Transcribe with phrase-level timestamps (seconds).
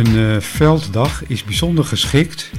[0.00, 2.50] Een uh, velddag is bijzonder geschikt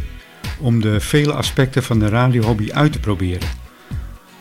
[0.60, 3.48] om de vele aspecten van de radiohobby uit te proberen.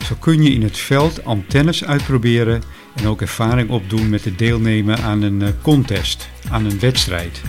[0.05, 2.63] Zo kun je in het veld antennes uitproberen
[2.95, 7.41] en ook ervaring opdoen met het deelnemen aan een uh, contest, aan een wedstrijd.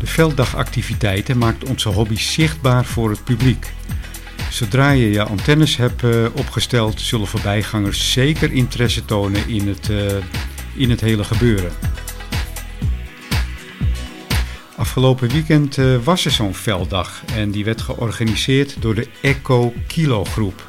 [0.00, 3.72] De velddagactiviteiten maakt onze hobby zichtbaar voor het publiek.
[4.50, 9.90] Zodra je je antennes hebt uh, opgesteld, zullen voorbijgangers zeker interesse tonen in het,
[10.74, 11.89] in het hele gebeuren.
[14.80, 20.24] Afgelopen weekend uh, was er zo'n velddag en die werd georganiseerd door de Eco Kilo
[20.24, 20.66] groep.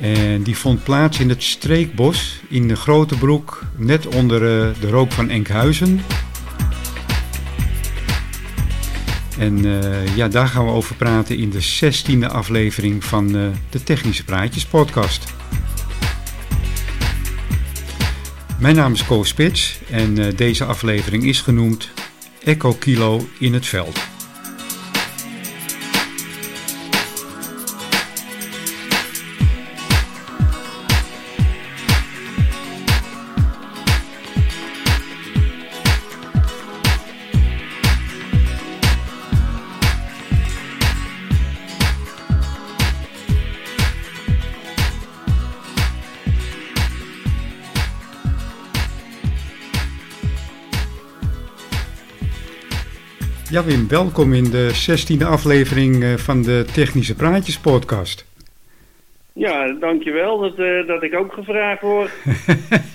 [0.00, 4.90] En die vond plaats in het Streekbos in de Grote Broek, net onder uh, de
[4.90, 6.00] rook van Enkhuizen.
[9.38, 13.28] En uh, ja, daar gaan we over praten in de 16e aflevering van
[13.70, 15.32] de Technische Praatjes podcast.
[18.62, 21.90] Mijn naam is Koos Spits en uh, deze aflevering is genoemd
[22.44, 24.11] Echo Kilo in het veld.
[53.66, 58.26] Wim, welkom in de 16e aflevering eh, van de Technische Praatjes podcast.
[59.32, 62.10] Ja, dankjewel dat, uh, dat ik ook gevraagd word.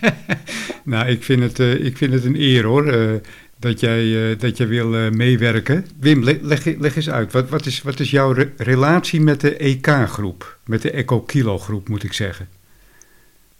[0.83, 3.13] nou, ik vind, het, uh, ik vind het een eer hoor, uh,
[3.59, 5.85] dat, jij, dat jij wil meewerken.
[5.99, 9.57] Wim, leg, leg eens uit, wat, wat, is, wat is jouw re relatie met de
[9.57, 10.57] EK-groep?
[10.65, 12.47] Met de Eco Kilo groep, moet ik zeggen.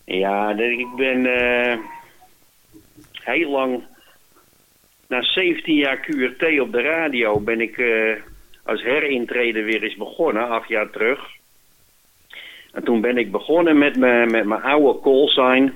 [0.05, 1.27] Ja, ik ben
[3.11, 3.83] heel lang
[5.07, 8.15] na 17 jaar QRT op de radio ben ik uh,
[8.63, 11.19] als herintreden weer eens begonnen, acht jaar terug.
[12.71, 15.73] En toen ben ik begonnen met mijn met mijn oude callsign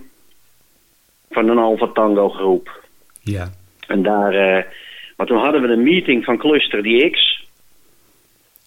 [1.30, 2.86] van een Alpha Tango groep.
[3.22, 3.50] Ja.
[3.88, 4.64] En daar, uh,
[5.18, 7.40] maar toen hadden we een meeting van Cluster DX.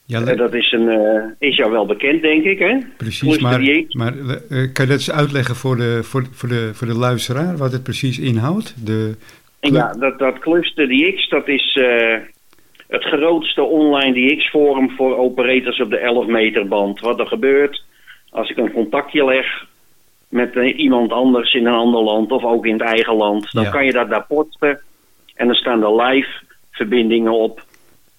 [0.07, 2.79] Ja, uh, dat is, een, uh, is jou wel bekend, denk ik, hè?
[2.97, 3.95] Precies, Cluster maar, DX.
[3.95, 4.13] maar
[4.49, 7.83] kan je dat eens uitleggen voor de, voor, voor, de, voor de luisteraar, wat het
[7.83, 8.87] precies inhoudt?
[8.87, 9.17] De
[9.73, 12.17] ja, dat, dat Cluster DX, dat is uh,
[12.89, 17.01] het grootste online DX-forum voor operators op de 11 meter band.
[17.01, 17.83] Wat er gebeurt
[18.31, 19.47] als ik een contactje leg
[20.29, 23.65] met uh, iemand anders in een ander land of ook in het eigen land, dan
[23.65, 23.71] ja.
[23.71, 24.81] kan je dat daar posten
[25.35, 26.31] en dan staan er live
[26.71, 27.63] verbindingen op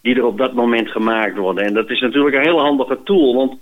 [0.01, 1.65] die er op dat moment gemaakt worden.
[1.65, 3.53] En dat is natuurlijk een heel handige tool, want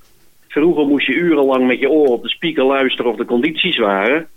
[0.48, 4.28] vroeger moest je urenlang met je oor op de speaker luisteren of de condities waren.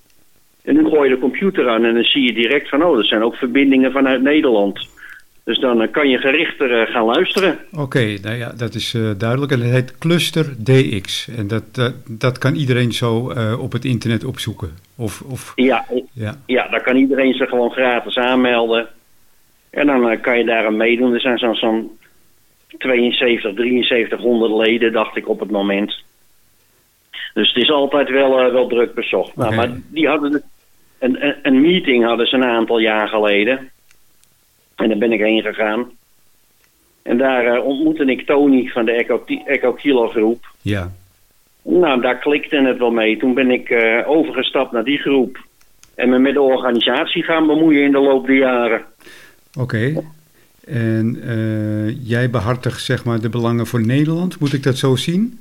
[0.67, 3.07] En nu gooi je de computer aan en dan zie je direct van, oh, dat
[3.07, 4.89] zijn ook verbindingen vanuit Nederland.
[5.45, 7.59] Dus dan uh, kan je gerichter uh, gaan luisteren.
[7.73, 9.53] Oké, okay, nou ja, dat is uh, duidelijk.
[9.53, 11.29] En dat heet Cluster DX.
[11.37, 14.71] En dat, dat, dat kan iedereen zo op het internet opzoeken?
[14.97, 15.53] Of, of...
[15.57, 16.35] Ja, ja.
[16.47, 18.89] ja, daar kan iedereen zich gewoon gratis aanmelden.
[19.71, 21.15] En dan kan je daar aan meedoen.
[21.15, 21.97] Er zijn zo'n zo
[22.79, 26.03] 72, 7300 leden, dacht ik op het moment.
[27.35, 29.37] Dus het is altijd wel, wel druk bezocht.
[29.37, 29.51] Okay.
[29.51, 30.43] Nou, maar die hadden
[30.99, 33.71] een, een, meeting hadden ze een aantal jaar geleden.
[34.77, 35.91] En daar ben ik heen gegaan.
[37.03, 40.45] En daar uh, ontmoette ik Tony van de Echo, Echo Kilo groep.
[40.63, 40.93] Ja.
[41.63, 43.17] Nou, daar klikte het wel mee.
[43.17, 45.45] Toen ben ik uh, overgestapt naar die groep.
[45.95, 48.85] En me met de organisatie gaan bemoeien in de loop der jaren.
[49.59, 49.63] Oké.
[49.63, 50.05] Okay.
[50.67, 54.41] En uh, jij behartigt zeg maar de belangen voor Nederland.
[54.41, 55.39] Moet ik dat zo zien?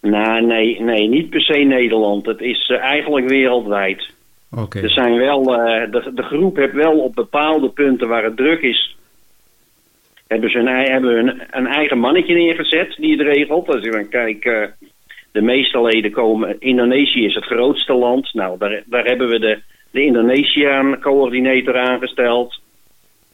[0.00, 2.26] Nou, nee, nee niet per se Nederland.
[2.26, 4.10] Het is eigenlijk wereldwijd.
[4.56, 4.82] Okay.
[4.82, 8.60] Er zijn wel, uh, de, de groep heeft wel op bepaalde punten waar het druk
[8.62, 8.96] is,
[10.26, 13.68] hebben ze een, hebben een, een eigen mannetje neergezet die het regelt.
[13.68, 14.64] Als je dan kijkt, uh,
[15.32, 18.34] de meeste leden komen, Indonesië is het grootste land.
[18.34, 19.58] Nou, daar, daar hebben we de,
[19.90, 22.60] de Indonesiaan-coördinator aangesteld.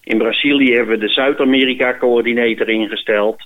[0.02, 3.42] In Brazilië hebben we de Zuid-Amerika-coördinator ingesteld.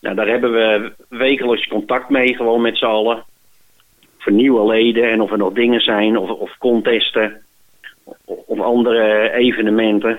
[0.00, 3.24] Nou, daar hebben we wekelijks contact mee, gewoon met z'n allen
[4.20, 7.42] voor nieuwe leden en of er nog dingen zijn of, of contesten
[8.04, 10.18] of, of andere evenementen.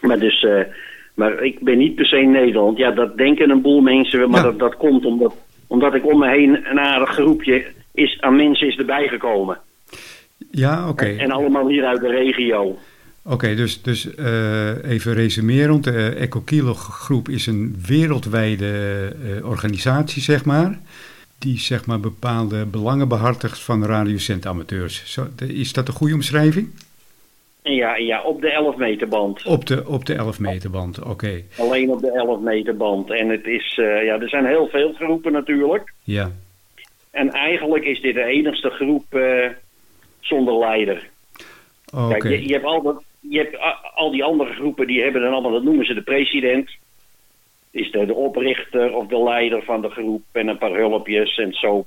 [0.00, 0.60] Maar dus, uh,
[1.14, 2.78] maar ik ben niet per se in Nederland.
[2.78, 4.46] Ja, dat denken een boel mensen, maar ja.
[4.46, 5.34] dat, dat komt omdat,
[5.66, 9.58] omdat ik om me heen een aardig groepje is, aan mensen is erbij gekomen.
[10.50, 10.90] Ja, oké.
[10.90, 11.12] Okay.
[11.12, 12.62] En, en, allemaal hier uit de regio.
[12.62, 15.84] Oké, okay, dus, dus uh, even resumerend.
[15.84, 20.78] De uh, EcoKilo groep is een wereldwijde uh, organisatie, zeg maar
[21.38, 25.02] die zeg maar bepaalde belangen behartigt van radiocentamateurs.
[25.12, 26.70] Zo, is dat een goede omschrijving?
[27.62, 29.42] Ja, ja, op de 11 meter band.
[29.46, 31.42] Op de, op de 11 meter band, oké.
[31.58, 33.10] Alleen op de 11 meter band.
[33.10, 35.92] En het is, eh, ja, er zijn heel veel groepen natuurlijk.
[36.04, 36.30] Ja,
[37.10, 39.48] En eigenlijk is dit de enigste groep eh,
[40.20, 41.08] zonder leider.
[41.94, 42.08] oké.
[42.18, 45.32] Kijk, je, je hebt, al, je hebt a- al die andere groepen, die hebben dan
[45.32, 46.70] allemaal, dat noemen ze de president.
[47.78, 51.52] Is de, de oprichter of de leider van de groep en een paar hulpjes en
[51.52, 51.86] zo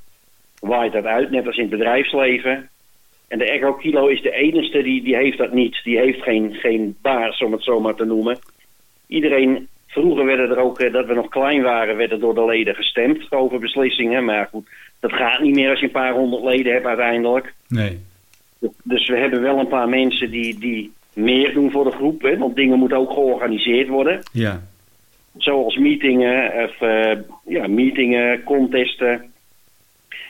[0.60, 2.70] waait dat uit, net als in het bedrijfsleven.
[3.28, 5.82] En de Echo Kilo is de enige die, die heeft dat niet.
[5.84, 8.40] Die heeft geen, geen baas, om het zo maar te noemen.
[9.08, 12.76] Iedereen, vroeger werden er ook, eh, dat we nog klein waren, werden door de leden
[12.76, 14.26] gestemd over beslissingen.
[14.26, 14.68] Maar goed,
[15.00, 17.54] dat gaat niet meer als je een paar honderd leden hebt uiteindelijk.
[17.68, 18.00] Nee,
[18.84, 22.22] Dus we hebben wel een paar mensen die, die meer doen voor de groep.
[22.22, 24.20] Hè, want dingen moeten ook georganiseerd worden.
[24.32, 24.62] ja,
[25.38, 29.32] Zoals meetingen, of, eh, ja, meetingen, contesten,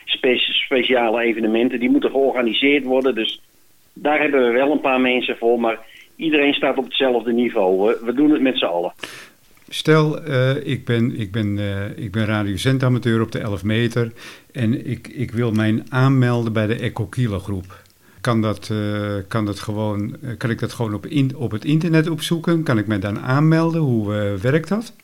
[0.04, 1.80] spe- speciale evenementen.
[1.80, 3.14] Die moeten georganiseerd worden.
[3.14, 3.40] Dus
[3.92, 5.60] daar hebben we wel een paar mensen voor.
[5.60, 5.78] Maar
[6.16, 7.96] iedereen staat op hetzelfde niveau.
[8.04, 8.92] We, doen het met z'n allen.
[9.68, 14.12] Stel, eh, ik ben, ik ben, eh, ik ben radiozendamateur op de 11 meter
[14.52, 17.81] en ik, ik wil mij aanmelden bij de Eco Kilo groep.
[18.22, 21.64] Kan, dat, eh, kan, dat gewoon, eh, kan ik dat gewoon op, in, op het
[21.64, 22.62] internet opzoeken?
[22.62, 23.80] Kan ik mij dan aanmelden?
[23.80, 24.94] Hoe eh, werkt dat?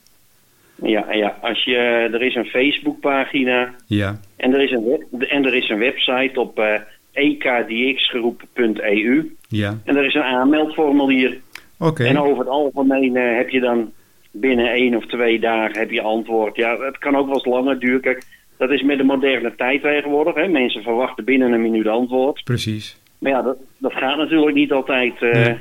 [0.83, 1.75] Ja, ja, als je,
[2.13, 6.39] er is een Facebookpagina Ja, en er is een, web, en er is een website
[6.39, 6.73] op eh
[7.13, 9.35] ekdxgroep.eu.
[9.47, 11.37] ja, En er is een aanmeldformulier.
[11.79, 12.03] oké.
[12.03, 13.91] En over het algemeen heb je dan
[14.31, 16.55] binnen één of twee dagen heb je antwoord.
[16.55, 18.01] Ja, het kan ook wel eens langer duren.
[18.01, 18.23] Kijk,
[18.57, 20.35] dat is met de moderne tijd tegenwoordig.
[20.35, 20.47] Hè.
[20.47, 22.43] Mensen verwachten binnen een minuut antwoord.
[22.43, 22.98] Precies.
[23.19, 25.21] Maar ja, dat, dat gaat natuurlijk niet altijd.
[25.21, 25.57] eh, Nee.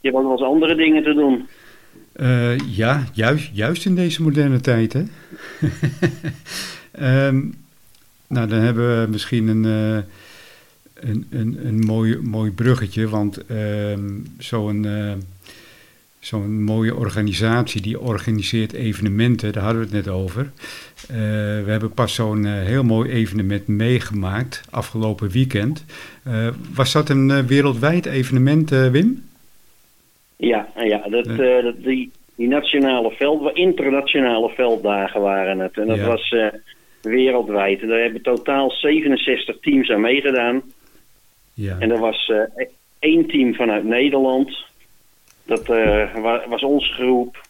[0.00, 1.48] Je hebt ook wel eens andere dingen te doen.
[2.12, 5.02] Eh, ja, juist, juist in deze moderne tijd, hè?
[6.92, 7.40] Ehm,
[8.26, 10.02] nou, dan hebben we misschien een, eh,
[11.10, 14.08] een, een, een mooi, mooi bruggetje, want ehm,
[14.38, 14.86] zo'n
[16.22, 20.42] zo'n mooie organisatie die organiseert evenementen, daar hadden we het net over.
[21.08, 21.16] Eh,
[21.64, 25.84] we hebben pas zo'n eh, heel mooi evenement meegemaakt afgelopen weekend.
[26.24, 29.24] Eh, was dat een wereldwijd evenement, Wim?
[30.36, 31.24] Ja, ja dat,
[31.84, 35.76] die, die nationale veld, internationale velddagen waren het.
[35.78, 36.06] En dat Ja.
[36.06, 36.34] was
[37.02, 37.80] wereldwijd.
[37.82, 40.62] En daar hebben totaal 67 teams aan meegedaan.
[41.54, 41.76] Ja.
[41.78, 42.66] En er was eh,
[42.98, 44.64] één team vanuit Nederland.
[45.44, 47.40] Dat eh, wa- was onze groep.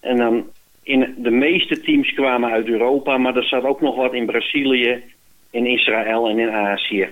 [0.00, 0.46] En dan
[0.82, 5.02] in de meeste teams kwamen uit Europa, maar er zat ook nog wat in Brazilië,
[5.50, 7.08] in Israël en in Azië.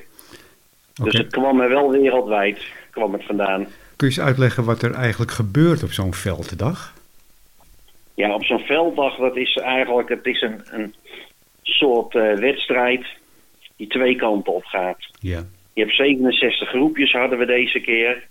[1.02, 2.60] Dus het kwam er wel wereldwijd
[2.90, 3.62] kwam het vandaan.
[3.96, 6.94] Kun je eens uitleggen wat er eigenlijk gebeurt op zo'n velddag?
[8.14, 10.94] Ja, op zo'n velddag, dat is eigenlijk het is een, een
[11.62, 13.06] soort eh, wedstrijd
[13.76, 15.06] die twee kanten op gaat.
[15.20, 15.44] Ja.
[15.72, 18.26] Je hebt 67 groepjes hadden we deze keer.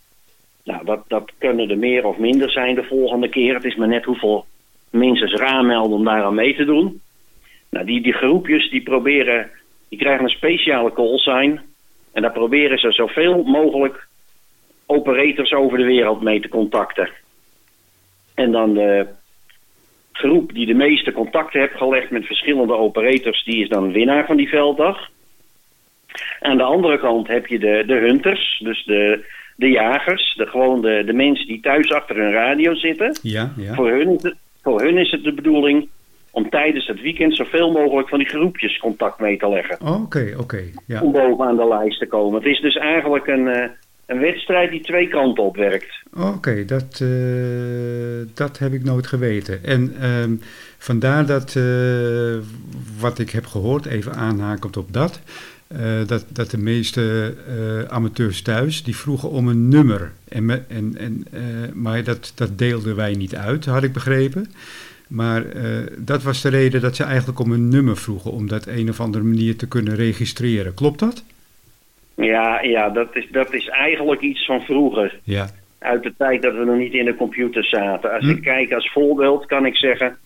[0.66, 3.54] Nou, dat, dat kunnen er meer of minder zijn de volgende keer.
[3.54, 4.46] Het is maar net hoeveel
[4.90, 7.02] mensen zich aanmelden om daar aan mee te doen.
[7.70, 9.50] Nou, die, die groepjes die proberen,
[9.90, 11.60] die krijgen een speciale call sign.
[12.14, 14.08] En daar proberen ze zoveel mogelijk
[14.86, 17.10] operators over de wereld mee te contacten.
[18.34, 19.08] En dan de
[20.12, 24.38] groep die de meeste contacten heeft gelegd met verschillende operators, die is dan winnaar van
[24.38, 25.10] die velddag.
[26.40, 30.82] Aan de andere kant heb je de, de hunters, dus de, de jagers, de, gewoon
[30.82, 33.18] de, de mensen die thuis achter hun radio zitten.
[33.22, 33.74] Ja, ja.
[33.74, 35.88] Voor, hun, is het- voor hun is het de bedoeling
[36.32, 39.78] om tijdens het weekend zoveel mogelijk van die groepjes contact mee te leggen.
[39.82, 40.64] Oh, Oké, oké.
[40.88, 41.02] Ja.
[41.02, 42.40] Om bovenaan de lijst te komen.
[42.42, 43.70] Het is dus eigenlijk een, eh,
[44.06, 46.04] een wedstrijd die twee kanten op werkt.
[46.18, 49.64] Oké, dat, eh, dat heb ik nooit geweten.
[49.64, 50.36] En ehm,
[50.78, 52.36] vandaar dat, eh,
[53.00, 55.22] wat ik heb gehoord, even aanhakend op dat,
[55.68, 60.12] eh, dat, dat de meeste eh, amateurs thuis, die vroegen om een nummer.
[60.30, 61.42] En, me- en, en, eh,
[61.74, 64.54] maar dat, dat deelden wij niet uit, had ik begrepen.
[65.08, 65.44] Maar
[65.98, 69.00] dat was de reden dat ze eigenlijk om een nummer vroegen, om dat een of
[69.00, 70.74] andere manier te kunnen registreren.
[70.74, 71.24] Klopt dat?
[72.16, 75.20] Ja, ja dat, is, dat is eigenlijk iets van vroeger.
[75.24, 75.50] Ja.
[75.80, 78.12] Uit de tijd dat we nog niet in de computer zaten.
[78.14, 78.30] Als Hm.
[78.30, 80.18] ik kijk als voorbeeld kan ik zeggen...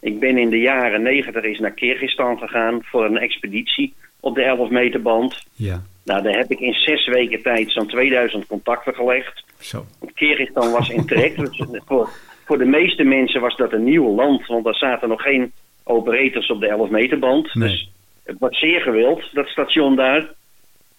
[0.00, 3.94] Ik ben in de jaren negentig eens naar Kyrgyzstan gegaan voor een expeditie
[4.24, 5.42] op de 11 meter band.
[5.52, 9.44] Ja, Nou, daar heb ik in zes weken tijd zo'n 2000 contacten gelegd.
[9.58, 9.84] zo.
[10.14, 11.36] Kyrgyzstan was in trek.
[11.36, 12.08] dus voor,
[12.44, 15.52] voor de meeste mensen was dat een nieuw land, want daar zaten nog geen
[15.84, 17.54] operators op de 11 meter band.
[17.54, 17.68] Nee.
[17.68, 17.90] Dus
[18.24, 20.28] het was zeer gewild, dat station daar.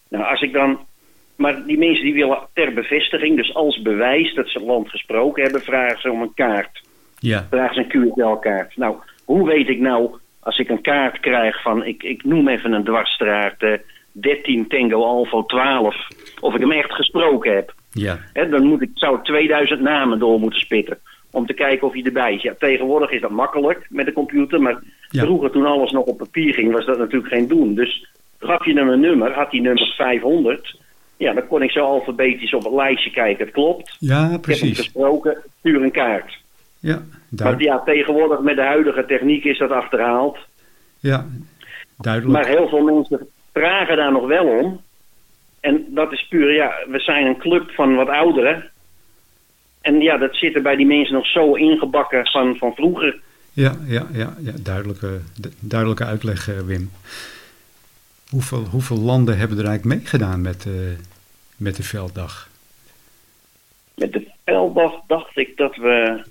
[0.09, 0.79] Nou, als ik dan.
[1.35, 5.43] Maar die mensen die willen ter bevestiging, dus als bewijs dat ze het land gesproken
[5.43, 6.81] hebben, vragen ze om een kaart.
[7.19, 8.77] Ja, Vragen ze een QSL-kaart.
[8.77, 12.71] Nou, hoe weet ik nou, als ik een kaart krijg van, ik, ik noem even
[12.73, 13.71] een dwarsstraat, eh
[14.11, 15.95] 13 Tango Alpha 12,
[16.39, 17.73] of ik hem echt gesproken heb?
[17.91, 18.19] Ja.
[18.33, 20.97] Hè, dan moet ik, zou ik 2000 namen door moeten spitten.
[21.31, 22.41] Om te kijken of hij erbij is.
[22.41, 24.61] Ja, tegenwoordig is dat makkelijk met de computer.
[24.61, 25.23] Maar Ja.
[25.23, 27.75] vroeger, toen alles nog op papier ging, was dat natuurlijk geen doen.
[27.75, 28.05] Dus
[28.39, 30.79] gaf je hem een nummer, had hij nummer 500.
[31.17, 33.45] Ja, dan kon ik zo alfabetisch op het lijstje kijken.
[33.45, 33.95] Het klopt.
[33.99, 34.77] Ja, Ik heb hem precies.
[34.77, 36.37] gesproken, stuur een kaart.
[36.85, 40.37] Ja, Maar ja, tegenwoordig met de huidige techniek is dat achterhaald.
[40.99, 41.25] Ja,
[41.97, 42.33] duidelijk.
[42.33, 44.81] Maar heel veel mensen vragen daar nog wel om.
[45.59, 48.69] En dat is puur, ja, we zijn een club van wat ouderen.
[49.81, 53.19] En ja, dat zit er bij die mensen nog zo ingebakken van, van vroeger.
[53.53, 56.91] Ja, ja, ja, ja duidelijke, du- duidelijke uitleg, eh, Wim.
[58.29, 60.71] Hoeveel, hoeveel landen hebben er eigenlijk meegedaan met, eh,
[61.57, 62.49] met de velddag?
[63.95, 66.23] Met de velddag dacht ik dat we...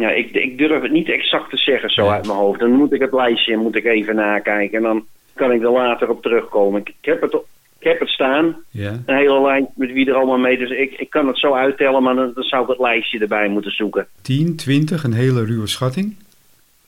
[0.00, 2.60] Ja, ik, ik durf het niet exact te zeggen zo uit mijn hoofd.
[2.60, 4.76] Dan moet ik het lijstje moet ik even nakijken.
[4.76, 6.80] En dan kan ik er later op terugkomen.
[6.80, 7.32] Ik, heb, het,
[7.78, 10.58] ik heb het staan, Ja, een hele lijn met wie er allemaal mee.
[10.58, 13.48] Dus ik, ik kan het zo uittellen, maar dan, dan zou ik het lijstje erbij
[13.48, 14.06] moeten zoeken.
[14.22, 16.16] 10, 20, een hele ruwe schatting.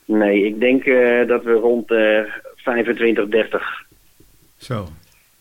[0.05, 2.21] Nee, ik denk eh, dat we rond eh
[2.57, 3.85] 25, 30
[4.57, 4.89] Zo,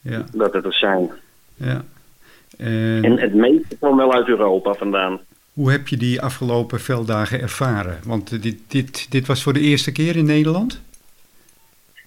[0.02, 1.12] ja, dat het er zijn.
[1.56, 1.84] ja.
[2.58, 5.20] En, En het meeste kwam wel uit Europa vandaan.
[5.58, 8.00] Hoe heb je die afgelopen velddagen ervaren?
[8.06, 10.82] Want dit, dit, dit was voor de eerste keer in Nederland?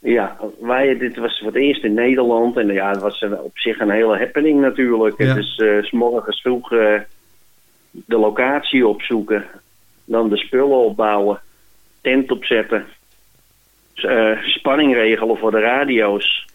[0.00, 2.56] Ja, wij, dit was voor het eerst in Nederland.
[2.56, 5.18] En ja, het was op zich een hele happening natuurlijk.
[5.18, 5.36] Ja.
[5.36, 7.00] Eh, s morgens vroeg eh,
[7.90, 9.44] de locatie opzoeken.
[10.04, 11.40] Dan de spullen opbouwen.
[12.00, 12.86] Tent opzetten.
[13.94, 16.46] eh, spanning regelen voor de radio's.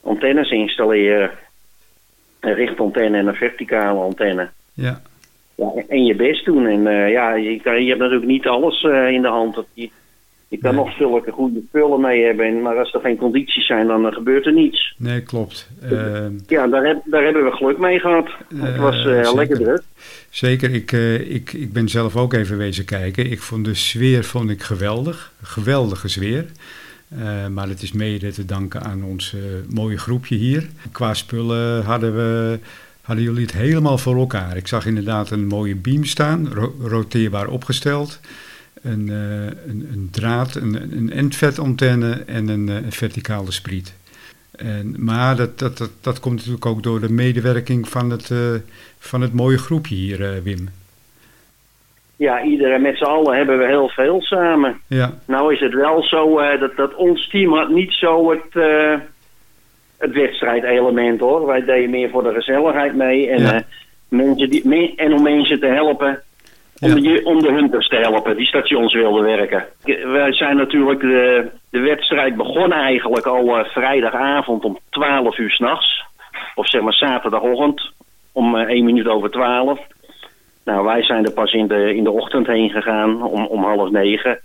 [0.00, 1.30] Antennes installeren.
[2.40, 4.50] Een richtantenne en een verticale antenne.
[4.72, 5.02] Ja,
[5.60, 6.66] Ja, en je best doen.
[6.66, 9.56] En eh, ja, je, kan, je hebt natuurlijk niet alles eh, in de hand.
[9.74, 9.90] Je,
[10.48, 10.84] je kan Nee.
[10.84, 12.46] nog zulke goede spullen mee hebben.
[12.46, 14.94] En, maar als er geen condities zijn, dan eh, gebeurt er niets.
[14.98, 15.68] nee, klopt.
[15.82, 18.28] Eh, Ja, daar, heb, daar hebben we geluk mee gehad.
[18.54, 19.82] het was lekker druk.
[20.30, 20.92] Zeker, ik,
[21.28, 23.30] ik, ik ben zelf ook even wezen kijken.
[23.30, 25.32] Ik vond de sfeer vond ik geweldig.
[25.42, 26.44] Geweldige sfeer.
[27.50, 29.36] Maar het is mede te danken aan ons
[29.68, 30.66] mooie groepje hier.
[30.92, 32.58] Qua spullen hadden, we,
[33.02, 34.56] hadden jullie het helemaal voor elkaar.
[34.56, 38.20] Ik zag inderdaad een mooie beam staan, ro- roteerbaar opgesteld.
[38.82, 43.94] Een, eh, een, een draad, een, een endvetantenne en een, eh, een verticale spriet.
[44.56, 48.38] En, maar dat, dat, dat, dat komt natuurlijk ook door de medewerking van het, eh,
[48.98, 50.68] van het mooie groepje hier, Wim.
[52.16, 54.80] Ja, iedereen met z'n allen hebben we heel veel samen.
[54.86, 58.54] Ja, Nou is het wel zo dat, dat ons team had niet zo het,
[60.00, 61.46] het wedstrijdelement hoor.
[61.46, 63.28] Wij deden meer voor de gezelligheid mee.
[63.30, 63.52] En, Ja.
[63.54, 63.60] eh,
[64.08, 66.22] mensen die, me- en om mensen te helpen.
[66.80, 66.94] Om, Ja.
[66.94, 69.64] de, om de hunters te helpen, die stations wilden werken.
[69.84, 75.50] K- Wij zijn natuurlijk de, de wedstrijd begonnen eigenlijk al eh, vrijdagavond om 12 uur
[75.50, 76.02] s'nachts.
[76.54, 77.92] Of zeg maar zaterdagochtend
[78.32, 79.80] om eh 1 minuut over 12.
[80.64, 83.90] Nou, wij zijn er pas in de, in de ochtend heen gegaan om, om half
[83.90, 84.38] negen.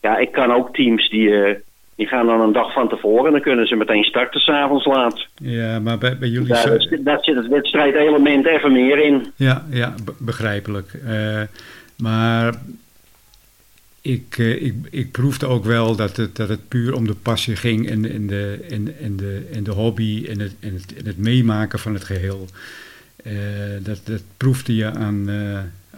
[0.00, 1.54] Ja, ik kan ook teams die, eh,
[1.96, 5.26] die gaan dan een dag van tevoren en dan kunnen ze meteen starten s'avonds laat.
[5.34, 6.48] ja maar bij, bij jullie...
[6.48, 9.32] Daar, zo- daar zit het wedstrijdelement even meer in.
[9.36, 10.94] Ja, ja be- begrijpelijk.
[11.06, 11.40] Eh,
[11.96, 12.54] maar
[14.00, 17.56] ik, eh, ik, ik proefde ook wel dat het, dat het puur om de passie
[17.56, 21.06] ging en, en, de, en, en, de, en de hobby en het, en, het, en
[21.06, 22.46] het meemaken van het geheel.
[23.24, 23.32] Eh,
[23.80, 25.28] dat, dat proefde je aan,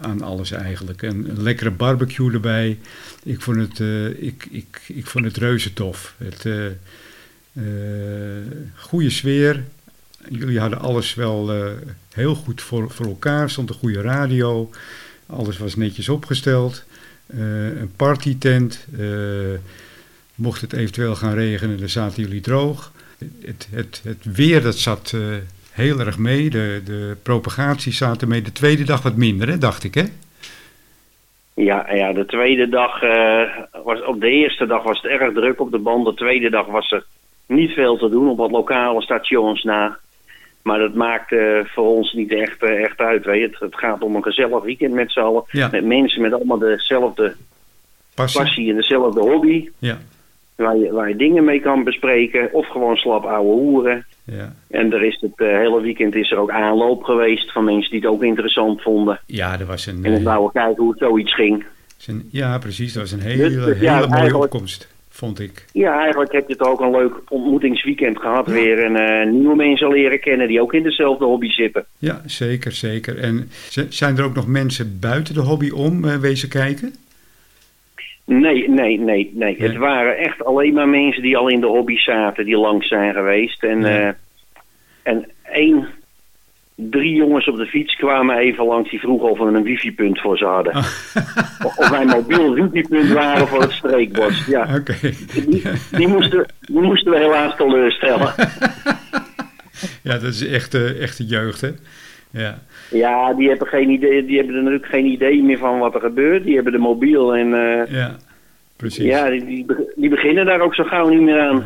[0.01, 1.01] aan alles eigenlijk.
[1.01, 2.77] Een, een lekkere barbecue erbij.
[3.23, 6.15] Ik vond het, eh, ik, ik, ik vond het reuze tof.
[6.17, 6.65] Het, eh,
[7.53, 9.63] eh, goede sfeer.
[10.29, 11.71] Jullie hadden alles wel
[12.13, 13.49] heel goed voor, voor elkaar.
[13.49, 14.69] Stond een goede radio.
[15.25, 16.83] Alles was netjes opgesteld.
[17.27, 18.85] Een partytent.
[20.35, 22.91] Mocht het eventueel gaan regenen, dan zaten jullie droog.
[23.39, 25.13] Het, het, het weer dat zat
[25.75, 26.49] heel erg mee.
[26.49, 28.41] De, de propagatie zaten mee.
[28.41, 30.03] De tweede dag wat minder, hè, dacht ik, hè?
[31.53, 33.41] Ja, ja de tweede dag, eh,
[33.83, 36.05] was, op de eerste dag was het erg druk op de band.
[36.05, 37.05] De tweede dag was er
[37.45, 39.97] niet veel te doen op wat lokale stations na.
[40.61, 43.25] Maar dat maakt voor ons niet echt, eh, echt uit.
[43.25, 43.47] Weet je.
[43.47, 45.43] Het, het gaat om een gezellig weekend met z'n allen.
[45.51, 45.69] Ja.
[45.71, 47.35] Met mensen met allemaal dezelfde
[48.15, 48.41] Passie.
[48.41, 49.69] passie en dezelfde hobby.
[49.79, 49.97] Ja,
[50.55, 52.49] Waar je, waar je dingen mee kan bespreken.
[52.53, 54.05] Of gewoon slap ouwe hoeren.
[54.25, 54.53] Ja.
[54.69, 57.99] En er is het eh, hele weekend is er ook aanloop geweest van mensen die
[57.99, 59.19] het ook interessant vonden.
[59.25, 61.65] ja, er was een, En dan eh, wouden kijken hoe het zoiets ging.
[62.07, 62.93] een- ja, precies.
[62.93, 65.65] Dat was een hele, Dus, dus ja, hele mooie opkomst, vond ik.
[65.73, 68.83] Ja, eigenlijk heb je het ook een leuk ontmoetingsweekend gehad weer.
[68.83, 71.85] En eh, nieuwe mensen leren kennen die ook in dezelfde hobby zitten.
[71.97, 73.17] Ja, zeker, zeker.
[73.19, 73.49] En
[73.89, 76.93] zijn er ook nog mensen buiten de hobby om eh, wezen kijken?
[78.25, 79.69] Nee, nee, nee, nee, Nee.
[79.69, 83.13] Het waren echt alleen maar mensen die al in de hobby zaten, die langs zijn
[83.13, 83.63] geweest.
[83.63, 84.09] En, eh,
[85.03, 85.87] en één
[86.75, 90.37] drie jongens op de fiets kwamen even langs die vroegen of we een wifi-punt voor
[90.37, 90.75] ze hadden.
[90.75, 94.45] Of of wij mobiel wifi-punt waren voor het streekbos.
[94.45, 94.95] Ja, Oké.
[95.47, 98.33] die, die moesten, die moesten we helaas teleurstellen.
[100.03, 101.69] Ja, dat is echt, eh, echte jeugd, hè?
[102.31, 102.59] Ja.
[102.95, 106.01] Ja, die hebben, geen idee, die hebben er natuurlijk geen idee meer van wat er
[106.01, 106.43] gebeurt.
[106.43, 108.15] Die hebben de mobiel en eh, Ja,
[108.75, 109.05] precies.
[109.05, 111.63] ja, die, die, die beginnen daar ook zo gauw niet meer aan.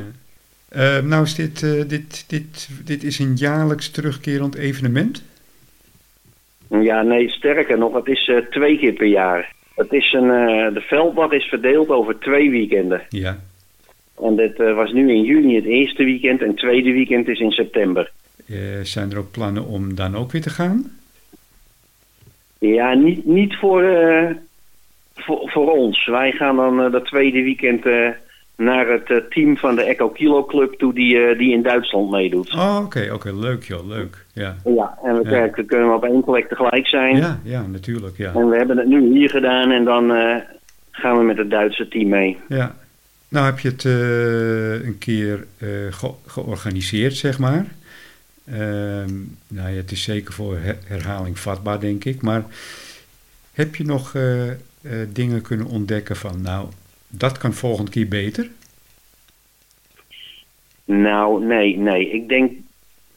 [0.69, 5.23] Eh, nou is dit, eh, dit, dit, dit is een jaarlijks terugkerend evenement?
[6.67, 9.53] Ja, nee, sterker nog, het is twee keer per jaar.
[9.75, 10.27] Het is een,
[10.73, 13.01] de velddag is verdeeld over twee weekenden.
[13.09, 13.39] Ja.
[14.21, 17.51] En dit was nu in juni het eerste weekend en het tweede weekend is in
[17.51, 18.11] september.
[18.83, 20.98] Zijn er ook plannen om dan ook weer te gaan?
[22.59, 24.29] Ja, niet, niet voor, eh,
[25.15, 26.05] voor, voor ons.
[26.05, 28.07] Wij gaan dan eh, dat tweede weekend eh,
[28.55, 32.53] naar het team van de Echo Kilo Club toe die, die in Duitsland meedoet.
[32.53, 34.25] Oh, oké, oké, leuk joh, leuk.
[34.33, 34.55] Ja.
[34.65, 35.47] Ja, en we Ja.
[35.47, 37.15] kunnen we op één plek tegelijk zijn.
[37.17, 38.33] Ja, ja, natuurlijk, ja.
[38.35, 40.09] En we hebben het nu hier gedaan en dan
[40.91, 42.37] gaan we met het Duitse team mee.
[42.47, 42.75] ja.
[43.29, 43.83] Nou heb je het
[44.85, 45.45] een keer
[45.89, 47.65] ge- georganiseerd, zeg maar.
[48.51, 49.13] Ehm,
[49.47, 52.21] nou ja, het is zeker voor her- herhaling vatbaar, denk ik.
[52.21, 52.43] Maar
[53.53, 54.57] heb je nog eh, eh,
[55.09, 56.67] dingen kunnen ontdekken van, nou,
[57.07, 58.49] dat kan volgende keer beter?
[60.85, 62.09] Nou, nee, nee.
[62.09, 62.51] Ik denk,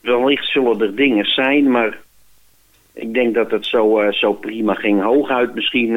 [0.01, 1.99] wellicht zullen er dingen zijn, maar
[2.93, 5.03] ik denk dat het zo, eh, zo prima ging.
[5.03, 5.97] Hooguit misschien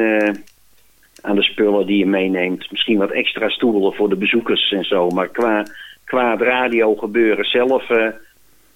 [1.22, 2.70] aan de spullen die je meeneemt.
[2.70, 5.08] Misschien wat extra stoelen voor de bezoekers en zo.
[5.08, 5.66] Maar qua,
[6.04, 8.08] qua het radiogebeuren zelf eh,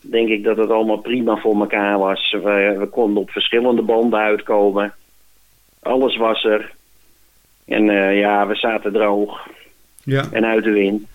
[0.01, 2.37] denk ik dat het allemaal prima voor elkaar was.
[2.43, 4.95] We, we konden op verschillende banden uitkomen.
[5.83, 6.73] Alles was er.
[7.67, 9.49] En eh, ja, we zaten droog
[10.05, 11.07] Ja, en uit de wind.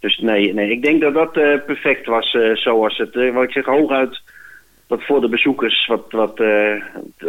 [0.00, 3.14] Dus nee, nee ik denk dat dat eh, perfect was eh, zoals het.
[3.32, 4.20] wat ik zeg, hooguit
[4.86, 6.36] dat voor de bezoekers wat, wat,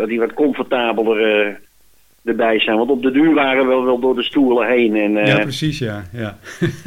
[0.08, 1.60] die wat comfortabeler
[2.28, 2.78] erbij zijn.
[2.78, 4.96] Want op de duur waren we wel door de stoelen heen.
[4.96, 6.04] En eh, ja ja, precies, ja.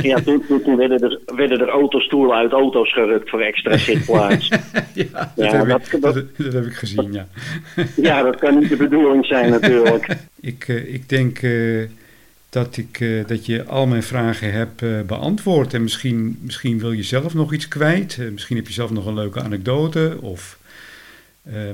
[0.02, 0.20] ja.
[0.24, 4.48] toen, toen, toen werden, er, werden er autostoelen uit auto's gerukt voor extra zitplaats.
[4.94, 6.00] ja, dat, Ja, heb dat- ik,
[6.36, 7.26] dat- heb ik gezien, ja.
[8.08, 10.16] ja, dat kan niet de bedoeling zijn natuurlijk.
[10.40, 11.52] Ik, eh, ik denk eh,
[12.50, 15.74] dat, ik, eh, dat je al mijn vragen hebt eh, beantwoord.
[15.74, 18.16] En misschien, misschien wil je zelf nog iets kwijt.
[18.20, 20.16] Eh, misschien heb je zelf nog een leuke anekdote.
[20.20, 20.59] Of, eh,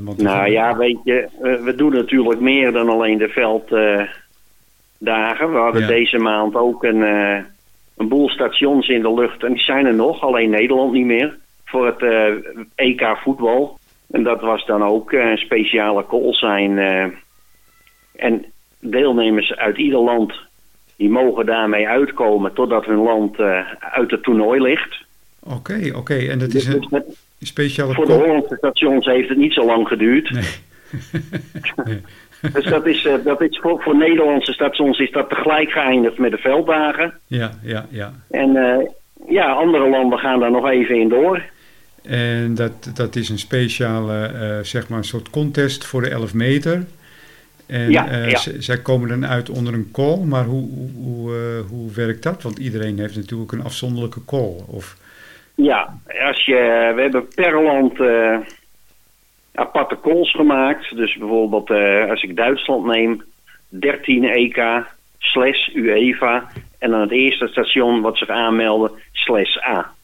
[0.02, 4.08] want Nou ja, weet je, eh, we doen natuurlijk meer dan alleen de velddagen.
[5.52, 5.86] we hadden Ja.
[5.88, 7.38] deze maand ook een, eh,
[7.96, 9.42] een boel stations in de lucht.
[9.44, 11.38] En die zijn er nog, alleen Nederland niet meer.
[11.64, 12.32] Voor het eh,
[12.74, 13.78] EK voetbal.
[14.10, 16.78] En dat was dan ook eh, een speciale call zijn.
[16.78, 17.04] eh.
[18.16, 18.44] en
[18.80, 20.32] deelnemers uit ieder land,
[20.96, 25.04] die mogen daarmee uitkomen totdat hun land eh, uit het toernooi ligt.
[25.40, 26.14] Oké, oké.
[26.14, 27.94] En dat is Dus een met- speciale...
[27.94, 30.30] voor de Hollandse stations heeft het niet zo lang geduurd.
[30.30, 30.44] Nee.
[31.84, 32.00] Nee.
[32.52, 36.30] Dus dat is, eh, dat is voor, voor Nederlandse stations is dat tegelijk geëindigd met
[36.30, 37.14] de velddagen.
[37.26, 38.12] Ja, ja, ja.
[38.30, 38.86] En eh,
[39.28, 41.42] ja, andere landen gaan daar nog even in door.
[42.02, 46.34] En dat, dat is een speciale, eh, zeg maar, een soort contest voor de 11
[46.34, 46.84] meter.
[47.66, 48.36] En Ja, ja.
[48.36, 51.32] z- zij komen dan uit onder een call, maar hoe, hoe, hoe,
[51.68, 52.42] hoe werkt dat?
[52.42, 54.54] Want iedereen heeft natuurlijk een afzonderlijke call.
[54.66, 54.96] Of,
[55.56, 58.38] Ja, als je, we hebben per land eh,
[59.54, 60.96] aparte calls gemaakt.
[60.96, 63.22] Dus bijvoorbeeld eh, als ik Duitsland neem,
[63.68, 64.86] 13 EK
[65.18, 66.48] slash UEFA.
[66.78, 69.94] En dan het eerste station wat zich aanmelden slash A.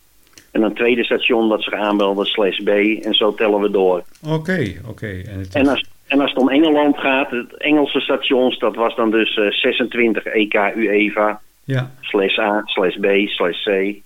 [0.52, 2.68] En dan het tweede station wat zich aanmelden slash B.
[3.04, 4.02] En zo tellen we door.
[4.26, 5.22] Oké, oké.
[5.52, 9.36] En als, en als het om Engeland gaat, het Engelse stations, dat was dan dus
[9.36, 14.00] eh, 26 EK UEFA, ja, slash A, slash B, slash C.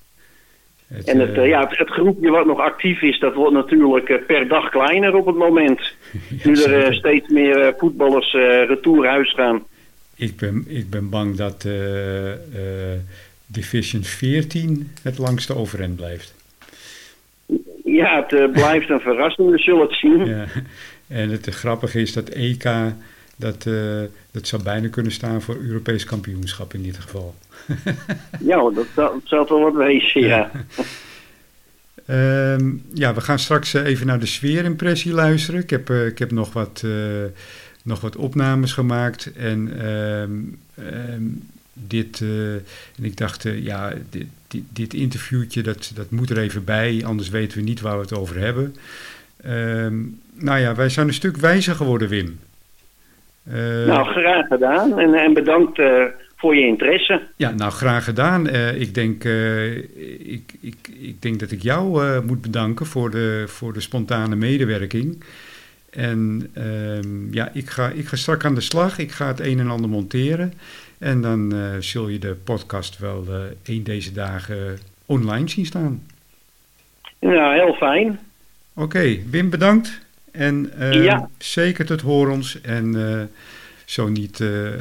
[0.88, 3.54] het, En het, eh, eh, ja, het, het groepje wat nog actief is, dat wordt
[3.54, 5.80] natuurlijk eh, per dag kleiner op het moment.
[6.42, 9.62] ja, Nu er steeds meer voetballers eh retour huis gaan.
[10.16, 11.68] ik, ben, ik ben bang dat
[13.46, 16.34] Division 14 het langste overeind blijft.
[17.84, 20.24] Ja, het blijft een verrassing, we zullen het zien.
[20.24, 20.46] Ja.
[21.08, 22.64] En het grappige is dat EK,
[23.36, 27.34] dat, eh, dat zou bijna kunnen staan voor Europees kampioenschap in dit geval.
[28.40, 30.50] Ja, dat, zou toch wat wezen, ja.
[32.06, 35.60] Ehm, ja, we gaan straks eh, even naar de sfeerimpressie luisteren.
[35.60, 36.84] Ik heb, eh, ik heb nog, wat,
[37.82, 39.32] nog wat opnames gemaakt.
[39.32, 40.32] En ehm,
[40.74, 41.22] ehm,
[41.72, 42.20] dit,
[42.96, 47.02] en ik dacht, ja, dit, dit, dit interviewtje, dat, dat moet er even bij.
[47.04, 48.76] Anders weten we niet waar we het over hebben.
[50.34, 52.38] Nou ja, wij zijn een stuk wijzer geworden, Wim.
[53.50, 54.98] Eh, Nou, graag gedaan.
[54.98, 56.04] En, en bedankt eh,
[56.36, 57.22] voor je interesse.
[57.36, 58.48] Ja, nou graag gedaan.
[58.48, 59.24] Eh, ik, denk,
[60.24, 65.24] ik, ik, ik denk dat ik jou moet bedanken voor de, voor de spontane medewerking.
[65.90, 68.98] En ehm, ja, ik ga, ik ga straks aan de slag.
[68.98, 70.52] Ik ga het een en ander monteren.
[70.98, 73.24] En dan zul je de podcast wel
[73.64, 76.02] een deze dagen online zien staan.
[77.18, 78.18] Ja, heel fijn.
[78.74, 80.05] Oké, Wim bedankt.
[80.36, 81.28] En ja.
[81.38, 82.60] zeker tot horens.
[82.60, 82.94] En
[83.86, 84.78] zo niet uh, uh,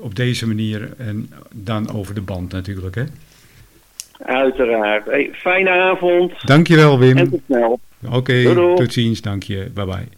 [0.00, 2.94] op deze manier en dan over de band natuurlijk.
[2.94, 3.04] Hè?
[4.22, 5.04] Uiteraard.
[5.04, 6.46] Hey, fijne avond.
[6.46, 7.16] Dankjewel Wim.
[7.16, 7.80] En tot snel.
[8.04, 9.20] Oké, okay, tot ziens.
[9.20, 9.70] Dank je.
[9.74, 10.08] Bye bye.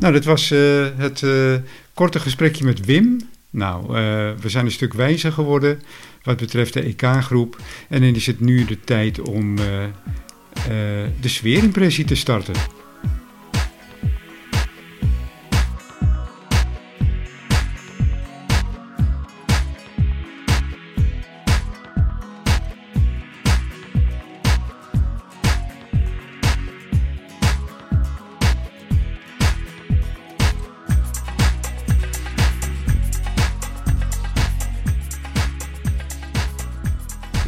[0.00, 1.26] Nou, dit was uh, het
[1.94, 3.20] korte gesprekje met Wim.
[3.50, 3.86] Nou,
[4.40, 5.82] we zijn een stuk wijzer geworden
[6.22, 7.56] wat betreft de EK-groep.
[7.88, 9.56] En dan is het nu de tijd om
[11.20, 12.54] de sfeerimpressie te starten.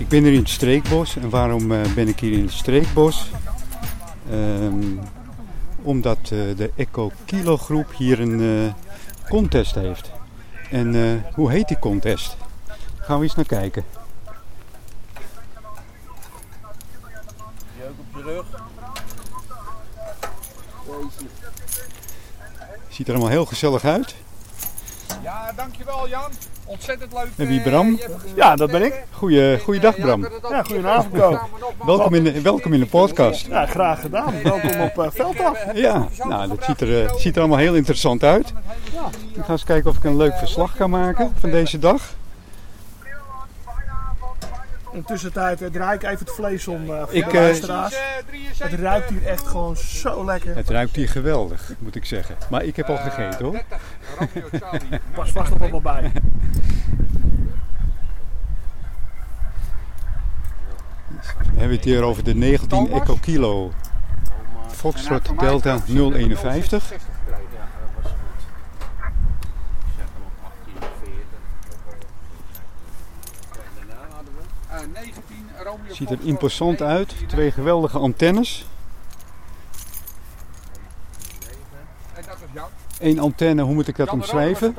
[0.07, 1.17] Ik ben hier in het streekbos.
[1.17, 3.31] En waarom uh, ben ik hier in het streekbos?
[4.31, 5.01] Um,
[5.83, 8.73] omdat uh, de Eco Kilo groep hier een uh,
[9.29, 10.11] contest heeft.
[10.71, 12.37] En hoe heet die contest?
[12.99, 13.85] Gaan we eens naar kijken.
[17.77, 18.47] Je ook op je rug.
[22.89, 24.15] Ziet er allemaal heel gezellig uit.
[25.23, 26.31] Ja, dankjewel Jan.
[26.67, 27.29] Ontzettend leuk.
[27.37, 27.99] En wie Bram?
[28.35, 29.05] Ja, dat ben ik.
[29.11, 30.29] Goeie, goeiedag Bram.
[30.51, 31.39] Ja, goedenavond Ko.
[31.87, 33.47] Welkom in, de, welkom in de podcast.
[33.47, 34.43] Ja, graag gedaan.
[34.43, 35.65] Welkom op uh, Veldaf.
[35.75, 38.53] Ja, nou, dat ziet er, ziet er allemaal heel interessant uit.
[39.35, 42.15] Ik ga eens kijken of ik een leuk verslag kan maken van deze dag.
[44.97, 47.97] In de tussentijd uh, draai ik even het vlees om uh, voor ik, de luisteraars.
[48.59, 50.57] Het ruikt hier echt gewoon zo lekker.
[50.57, 52.37] Het ruikt hier geweldig, moet ik zeggen.
[52.51, 53.63] Maar ik heb al gegeten hoor.
[55.15, 56.13] Pas vast nog wel bij.
[61.21, 63.73] We hebben het hier over de 19 Eco Kilo
[64.69, 66.93] Foxtrot Delta 051.
[75.89, 77.15] Ziet er imposant uit.
[77.29, 78.67] Twee geweldige antennes.
[82.99, 84.75] Eén antenne, hoe moet ik dat omschrijven?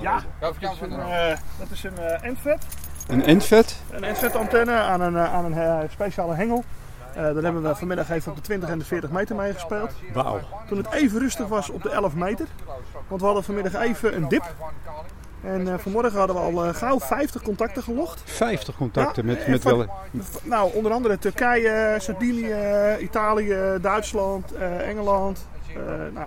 [0.00, 2.66] Ja, dat is een, uh, dat is een uh, endvet.
[3.06, 3.82] Een endvet?
[3.90, 6.64] Een endvet antenne aan een, uh, aan een uh, speciale hengel.
[7.08, 9.90] Uh, daar hebben we vanmiddag even op de 20 en de 40 meter mee gespeeld.
[10.12, 10.40] Wauw.
[10.68, 12.46] Toen het even rustig was op de 11 meter.
[13.08, 14.54] Want we hadden vanmiddag even een dip.
[15.44, 18.22] En uh, vanmorgen hadden we al uh, gauw 50 contacten gelogd.
[18.24, 19.86] 50 contacten ja, met, met wel...
[20.42, 22.56] Nou, onder andere Turkije, Sardinië,
[23.00, 25.48] Italië, Duitsland, uh, Engeland.
[26.12, 26.26] nou,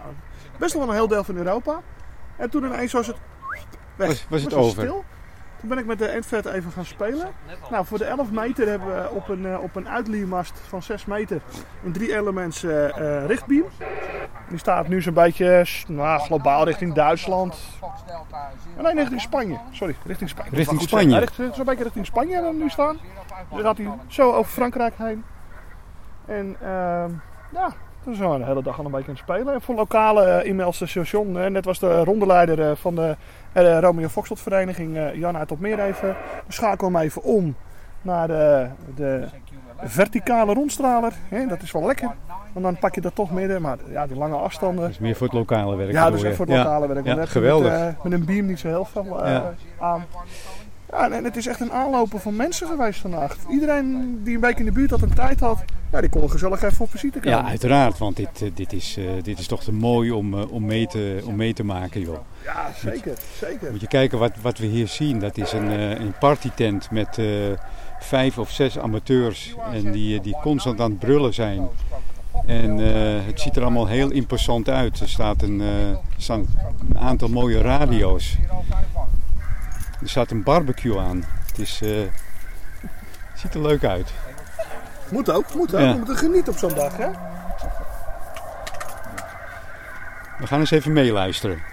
[0.59, 1.81] best wel een heel deel van Europa.
[2.37, 3.15] En toen ineens was het
[3.95, 4.07] weg.
[4.07, 4.83] Was, was het over?
[4.83, 5.03] Stil.
[5.59, 7.27] Toen ben ik met de Endvet even gaan spelen.
[7.69, 11.41] Nou, voor de 11 meter hebben we op een, op een uitliermast van 6 meter
[11.83, 12.63] een 3 elements
[13.27, 13.65] richtbeam.
[14.49, 17.57] Die staat nu zo'n beetje nou, globaal richting Duitsland.
[18.77, 19.57] Oh, nee, richting Spanje.
[19.71, 20.55] Sorry, richting Spanje.
[20.55, 21.09] Richting Spanje?
[21.09, 22.97] Ja, richt, zo'n beetje richting Spanje hebben we nu staan.
[23.49, 25.23] Dan gaat hij zo over Frankrijk heen.
[26.25, 27.05] En uh,
[27.51, 29.53] ja, toen zijn we de hele dag al een beetje aan het spelen.
[29.53, 33.15] En voor lokale uh, e-mails station, uh, net was de rondeleider uh, van de
[33.79, 36.15] Romeo Foxtrot vereniging, Jan uit Opmeer even.
[36.45, 37.55] We schakelen hem even om
[38.01, 39.27] naar de, de
[39.83, 41.13] verticale rondstraler.
[41.29, 42.15] Hè, dat is wel lekker.
[42.53, 43.61] Want dan pak je dat toch midden.
[43.61, 44.81] Maar ja, die lange afstanden.
[44.81, 45.91] Dat is meer voor het lokale werk.
[45.91, 46.93] Ja, dat is echt voor het lokale ja.
[46.93, 47.05] werk.
[47.05, 47.71] Ja, geweldig.
[47.71, 49.39] Met, uh, met, een beam niet zo heel veel uh,
[49.79, 50.05] aan.
[50.91, 53.37] Ja, en het is echt een aanlopen van mensen geweest vandaag.
[53.49, 56.61] Iedereen die een beetje in de buurt had en tijd had, ja, die kon gezellig
[56.61, 57.37] even op visite komen.
[57.37, 60.65] Ja, uiteraard, want dit, dit, is, uh, dit is toch te mooi om, uh, om,
[60.65, 62.17] mee te, om mee te maken, joh.
[62.43, 63.71] Ja, zeker, moet, zeker.
[63.71, 65.19] Moet je kijken wat, wat we hier zien.
[65.19, 67.19] Dat is een, uh, een partytent met
[67.99, 71.67] vijf of zes amateurs en die, die constant aan het brullen zijn.
[72.45, 72.87] En uh,
[73.25, 74.99] het ziet er allemaal heel imposant uit.
[74.99, 76.45] Er staat een, uh, er staan
[76.89, 78.37] een aantal mooie radio's.
[80.01, 81.23] Er staat een barbecue aan.
[81.47, 82.07] Het is, uh,
[83.35, 84.13] ziet er leuk uit.
[85.11, 85.79] Moet ook, moet ook.
[85.79, 85.91] Ja.
[85.91, 87.09] We moeten genieten op zo'n dag, hè?
[90.37, 91.63] We gaan eens even meeluisteren.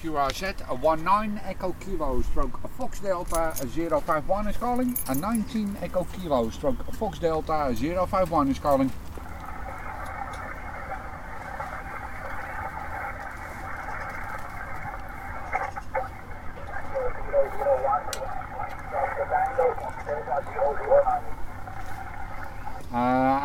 [0.00, 6.06] QRZ, a 19 Echo Kilo stroke a Fox Delta 051 is calling, a 19 Echo
[6.12, 8.90] Kilo stroke a Fox Delta 051 is calling.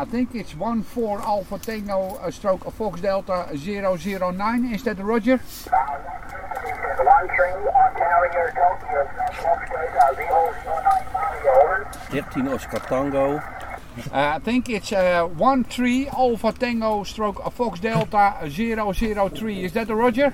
[0.06, 4.72] I think it's 1-4 Alpha Tango uh, stroke a Fox Delta 009.
[4.72, 5.36] Is that Roger?
[5.36, 5.42] One
[7.26, 9.02] three on carrier Tokyo,
[9.42, 11.02] Fox Data 009
[11.60, 11.90] over.
[12.10, 13.42] 13 Oscar Tango.
[14.12, 19.64] I think it's uh, 1-3 Alpha Tango stroke a Fox Delta 003.
[19.64, 20.32] Is that Roger?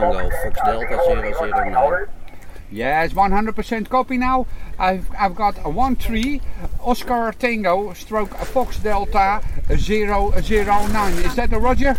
[0.00, 1.76] Tango, Fox Delta 009.
[1.76, 2.08] over.
[2.70, 4.46] Yes, 100% copy now.
[4.78, 6.40] I've, I've got a 1-3
[6.80, 11.12] Oscar Tango stroke a Fox Delta 009.
[11.18, 11.96] Is that a Roger?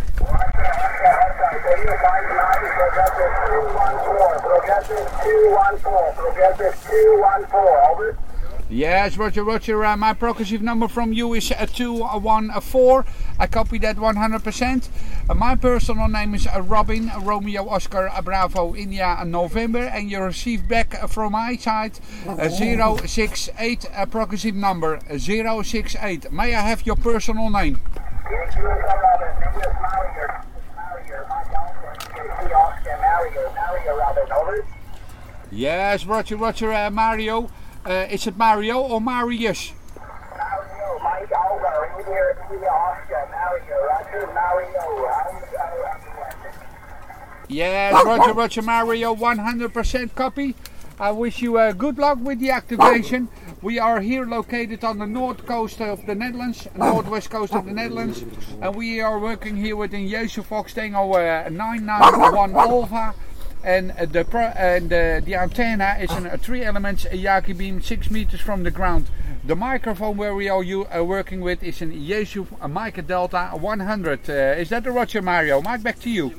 [8.68, 9.84] Yes, Roger, Roger.
[9.84, 13.04] Uh, my progressive number from you is uh, 214.
[13.38, 14.88] I copy that 100%.
[15.28, 19.80] Uh, my personal name is uh, Robin, Romeo Oscar uh, Bravo India November.
[19.84, 26.32] And you receive back uh, from my side uh, 068 uh, progressive number uh, 068.
[26.32, 27.80] May I have your personal name?
[35.52, 37.50] Yes, Roger, Roger, uh, Mario.
[37.84, 39.72] Uh, is it Mario or Marius?
[47.48, 50.54] Yes, Roger, Roger, Mario, 100% copy.
[50.98, 53.28] I wish you uh, good luck with the activation.
[53.62, 57.72] We are here located on the north coast of the Netherlands, northwest coast of the
[57.72, 58.24] Netherlands,
[58.60, 63.14] and we are working here with the Jesu Fox Tango uh, 991 Alpha.
[63.62, 68.10] And uh, the pro- and uh, the antenna is a three elements Yaki beam six
[68.10, 69.08] meters from the ground.
[69.44, 73.50] The microphone where we are you, uh, working with is an Jesu uh, Mica Delta
[73.54, 74.30] 100.
[74.30, 75.60] Uh, is that the Roger Mario?
[75.60, 76.32] Mike, back to you.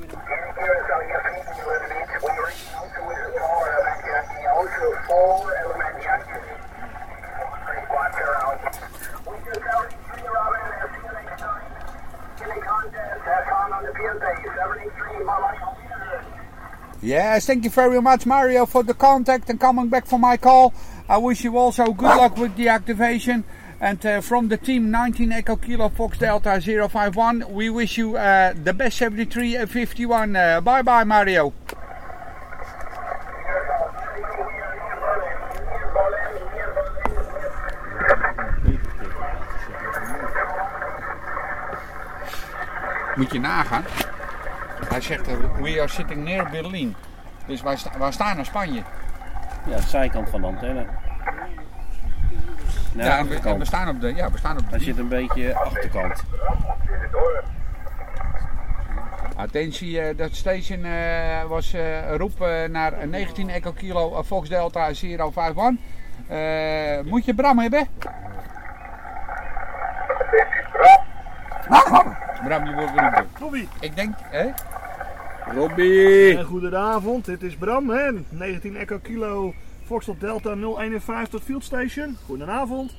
[17.00, 20.74] Yes, thank you very much, Mario, for the contact and coming back for my call.
[21.08, 23.44] I wish you also good luck with the activation.
[23.80, 28.52] And uh, from the team 19 Echo Kilo Fox Delta 051, we wish you uh,
[28.52, 30.34] the best 73 and 51.
[30.34, 31.52] Uh, bye bye, Mario.
[43.16, 43.84] Moet je nagaan.
[44.98, 46.94] Hij zegt, uh, we are sitting near Berlin.
[47.46, 48.82] Dus wij, sta- wij staan in Spanje.
[49.66, 50.86] Ja, de zijkant van de antenne.
[52.92, 53.24] Nee, Ja,
[53.58, 56.22] we, staan op de, ja, we staan op de Hij zit een beetje achterkant.
[59.36, 64.22] Attentie, eh, dat station eh, was eh roep eh, naar een 19 Echo Kilo eh,
[64.24, 65.54] Fox Delta 051.
[66.28, 67.86] Eh, moet je Bram hebben?
[72.44, 72.90] Bram, je wordt
[73.34, 73.68] geroepen.
[73.80, 74.48] Ik denk, hè?
[75.54, 76.36] Robbie!
[76.36, 78.10] En goedenavond, dit is Bram, hè?
[78.28, 82.16] 19 Echo Kilo Foxtrot Delta 051 Field Station.
[82.26, 82.94] Goedenavond.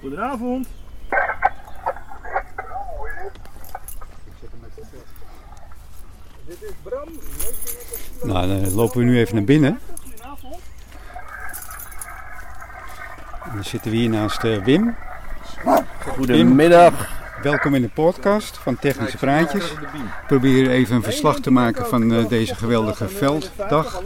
[0.00, 0.68] Goedenavond.
[6.46, 7.08] Dit is Bram.
[8.22, 9.80] Nou, dan lopen we nu even naar binnen.
[10.02, 10.60] Goedenavond.
[13.44, 14.96] En dan zitten we hier naast eh, Wim.
[16.16, 16.92] Goedemiddag.
[17.42, 19.64] Welkom in de podcast van Technische Praatjes.
[19.64, 19.78] Ik
[20.26, 24.02] probeer even een verslag te maken van eh, deze geweldige velddag.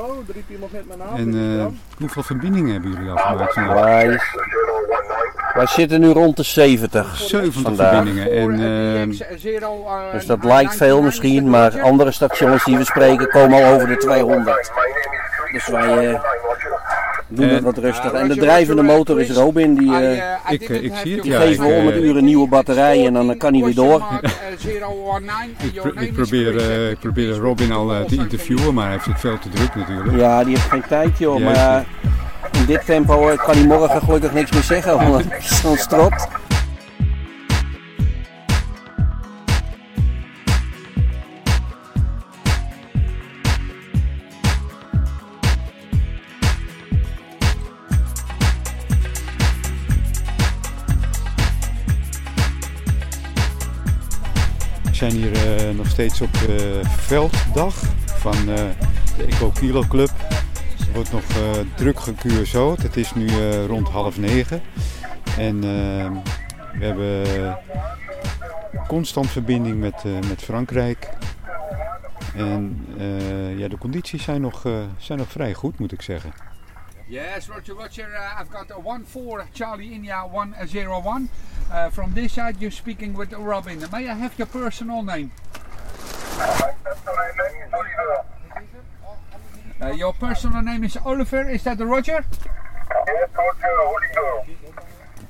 [1.17, 1.67] En eh,
[1.99, 3.75] hoeveel verbindingen hebben jullie al gemaakt vandaag?
[3.85, 4.21] Wij,
[5.55, 7.17] wij zitten nu rond de 70.
[7.17, 7.93] 70 vandaag.
[7.93, 8.31] verbindingen.
[8.33, 8.53] En
[9.13, 13.89] eh, Dus dat lijkt veel misschien, maar andere stations die we spreken komen al over
[13.89, 14.73] de 200.
[15.53, 16.21] Dus wij
[17.31, 18.15] eh, doen het wat rustiger.
[18.15, 21.41] En de drijvende motor is Robin, die eh, Ik, eh, ik zie het, die ja,
[21.41, 23.75] geven we ik, om het eh, uur een nieuwe batterij en dan kan hij weer
[23.75, 24.03] door.
[25.63, 29.05] ik, pro- ik probeer, eh, ik probeer Robin al eh, te interviewen, maar hij heeft
[29.05, 30.17] het veel te druk natuurlijk.
[30.17, 31.85] Ja, die heeft geen tijd joh, maar
[32.53, 36.29] in dit tempo eh, kan hij morgen gelukkig niks meer zeggen, want zo'n strot.
[56.01, 57.75] Steeds op de velddag
[58.07, 58.69] van eh,
[59.17, 60.11] de Eco Kilo Club.
[60.93, 62.83] Wordt nog eh, druk gecuurzoot.
[62.83, 64.63] Het is nu eh, rond half negen.
[65.39, 66.11] En eh,
[66.79, 67.59] we hebben
[68.87, 71.09] constant verbinding met, met Frankrijk.
[72.35, 72.87] En
[73.57, 74.63] ja, de condities zijn nog,
[74.99, 76.33] zijn nog vrij goed, moet ik zeggen.
[77.07, 78.09] Yes, Roger, Roger.
[78.09, 81.29] Uh, I've got a 1-4 Charlie India 101.
[81.71, 83.79] Uh, from this side, you're speaking with Robin.
[83.91, 85.31] May I have your personal name?
[89.81, 91.49] Uh, your personal name is Oliver.
[91.49, 92.25] Is that the Roger?
[93.87, 94.45] Oliver.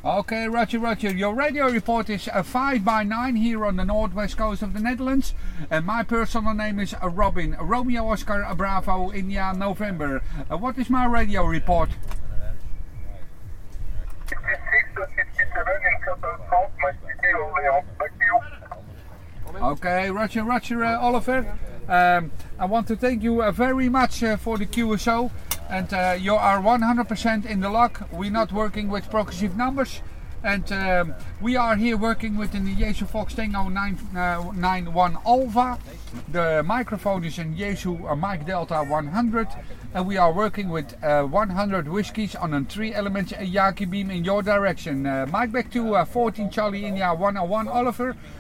[0.03, 1.11] Okay, Roger, Roger.
[1.12, 4.81] Your radio report is a 5 by 9 here on the northwest coast of the
[4.81, 5.35] Netherlands.
[5.70, 7.55] And my personal name is uh, Robin.
[7.61, 10.23] Romeo Oscar Bravo India November.
[10.51, 11.90] Uh, what is my radio report?
[19.62, 21.59] Okay, Roger, Roger, uh, Oliver.
[21.87, 25.31] Um, I want to thank you uh, very much uh, for the QSO.
[25.68, 28.09] And uh, you are 100% in the lock.
[28.11, 30.01] We're not working with progressive numbers.
[30.42, 35.79] And um, we are here working with the Jesu Fox Tango 991 Alpha.
[36.33, 39.49] The microphone is in Jesu uh, Mike Delta 100.
[39.92, 44.25] And we are working with uh, 100 whiskies on a 3 element Yaki beam in
[44.25, 45.05] your direction.
[45.05, 48.16] Uh, Mike back to uh, 14 Charlie India 101 Oliver.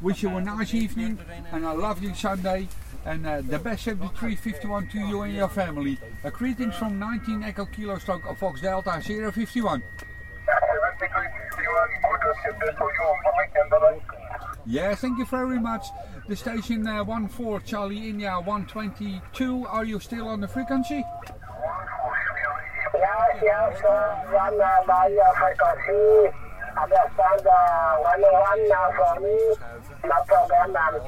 [0.00, 1.18] wish you a nice evening
[1.52, 2.68] and a lovely Sunday.
[3.04, 5.98] And uh, the best of the 351 to you and your family.
[6.24, 9.32] Uh, greetings from 19 Echo Kilo of Fox Delta 051.
[9.32, 9.82] 7351,
[12.22, 14.00] good field day for you and good weekend, bye-bye.
[14.66, 15.86] Yes, thank you very much.
[16.28, 19.66] The station uh, 14 Charlie India 122.
[19.66, 21.04] Are you still on the frequency?
[22.94, 26.36] Yes, yes, uh, one uh, by uh, frequency.
[26.76, 26.86] Uh,
[28.02, 29.38] 101 now for me.
[30.06, 30.76] No problem.
[30.76, 31.00] Um,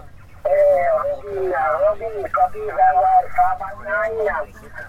[0.45, 3.23] eh, Robin, uh, Robin, copy very well.
[3.87, 4.27] 519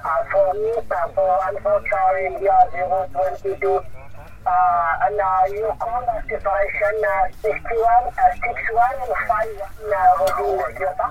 [0.04, 3.99] uh, for me, uh, for one for Charlie India 022.
[4.45, 10.73] Uh, and uh, you call the separation uh, 61, uh, 61 and 51 uh, Robin
[10.75, 11.06] Kyoto.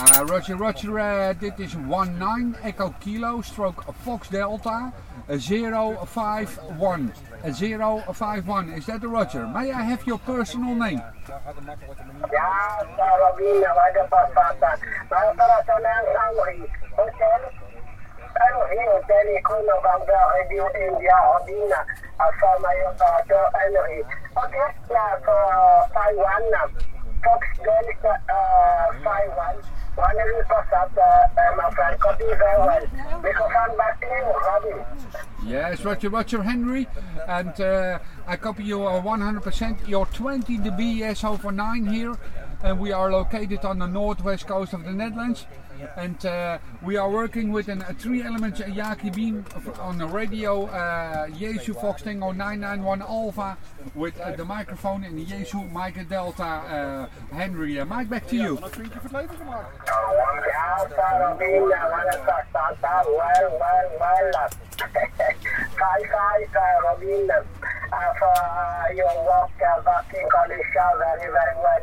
[0.00, 4.92] Uh, Roger, Roger, uh, dit is 19 Echo Kilo stroke Fox Delta
[5.28, 7.12] uh, 051.
[7.44, 7.52] Uh,
[8.12, 9.46] 051, is that the Roger?
[9.46, 11.00] May I have your personal name?
[11.28, 14.06] Ja, Carolina, vai de.
[15.08, 16.70] Vai operațional Henry.
[16.96, 17.61] Hotel.
[18.42, 21.80] Henry, hotel cu November Radio India, Odina.
[22.26, 24.00] Așa mai operator Henry.
[24.42, 24.54] Ok,
[24.94, 25.06] la
[25.94, 26.44] Taiwan.
[27.24, 29.82] Fox Delta uh, 51.
[29.94, 31.94] One passata, uh, my friend.
[32.00, 32.84] Copy very well.
[33.22, 34.12] Microphone back to.
[35.44, 36.88] Yes, Roger, Roger Henry.
[37.28, 39.88] And uh, I copy you uh, 100%.
[39.88, 42.14] You're 20 dB over 9 here.
[42.62, 45.46] And we are located on the northwest coast of the Netherlands.
[45.96, 50.06] And uh, we are working with an, a three element Yaki beam f- on the
[50.06, 53.56] radio uh, Jesu Fox Tango 991 Alpha
[53.94, 57.78] with uh, the microphone in the Jesu Mike Delta uh, Henry.
[57.80, 58.58] Uh, Mike, back to you.
[58.58, 58.82] Uh, for
[68.26, 68.86] uh,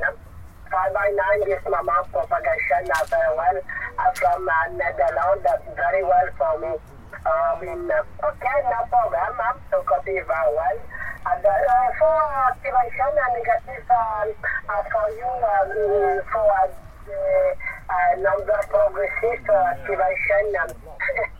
[0.03, 0.28] uh.
[0.69, 3.57] Five by nine, this mama propagation, uh, very well.
[3.97, 6.77] Uh, from uh, Netherlands, that's very well for me.
[7.25, 9.57] Um, in okay, no problem, ma'am.
[9.71, 10.77] So copy very well.
[11.25, 12.13] And uh, for
[12.53, 14.29] activation, uh, negative um,
[14.69, 16.69] uh, for you um, for uh,
[17.09, 17.55] the
[17.89, 20.53] uh, number progressive uh, activation.
[20.61, 20.69] Um,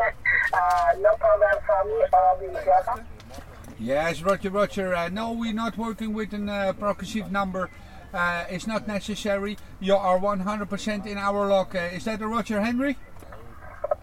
[0.54, 3.06] uh, no problem for me or in
[3.80, 4.96] Yes, Roger, Roger.
[4.96, 7.70] Uh, no, we're not working with a uh, progressive number.
[8.14, 9.58] Uh, it's not necessary.
[9.80, 11.76] You are 100% in our log.
[11.76, 12.98] Uh, is that a Roger Henry?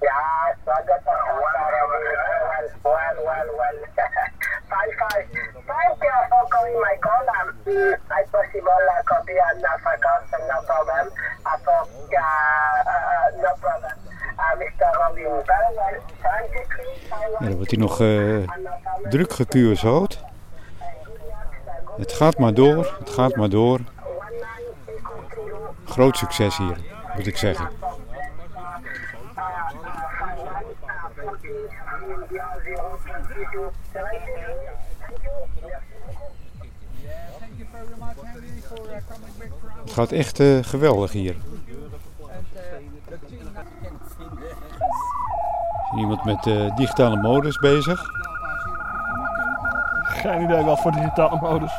[0.02, 1.10] Yeah, so I got the
[2.84, 3.78] well, well, well, well.
[4.70, 5.26] fine, fine.
[5.66, 7.26] Thank you for calling my call.
[7.40, 10.10] Um, mm, I possible uh, copy on uh, Africa,
[10.48, 11.10] no problem.
[11.46, 13.96] I thought, uh, uh, no problem.
[14.38, 14.88] Uh, Mr.
[15.00, 15.96] Robin, very well.
[16.22, 16.86] Thank you, Chris.
[17.10, 20.24] I Ja, dan wordt hij nog eh, druk gecuurzoot.
[21.96, 23.80] Het gaat maar door, het gaat maar door.
[25.96, 26.76] Groot succes hier,
[27.16, 27.68] moet ik zeggen.
[39.82, 41.36] Het gaat echt eh, geweldig hier.
[45.96, 48.02] Iemand met eh, digitale modus bezig.
[50.02, 51.72] Geen idee wat voor digitale modus.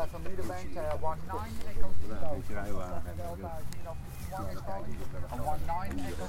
[0.00, 1.88] CQ11 middenbank, uh, 19 Echo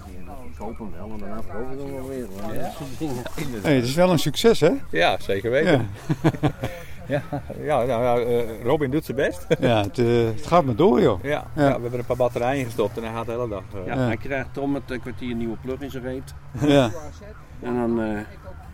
[0.06, 0.34] Kilo.
[0.52, 2.26] Ik hoop hem wel, maar daarna verkoop ik hem wel weer.
[2.26, 3.62] hoor.
[3.62, 4.72] Hey, het is wel een succes, hè?
[4.90, 5.90] Ja, zeker weten.
[7.08, 7.22] Ja,
[7.62, 9.46] ja, nou, ja eh, Robin doet zijn best.
[9.60, 11.24] ja het, eh, het gaat maar door, joh.
[11.24, 11.46] Ja, Ja.
[11.56, 11.66] ja.
[11.66, 13.64] we hebben er een paar batterijen gestopt en hij gaat de hele dag.
[13.74, 14.00] eh, Ja, Ja.
[14.00, 16.34] hij krijgt Tom met een kwartier nieuwe plug in zijn reet.
[16.62, 16.90] Ja.
[17.62, 18.20] En dan, eh,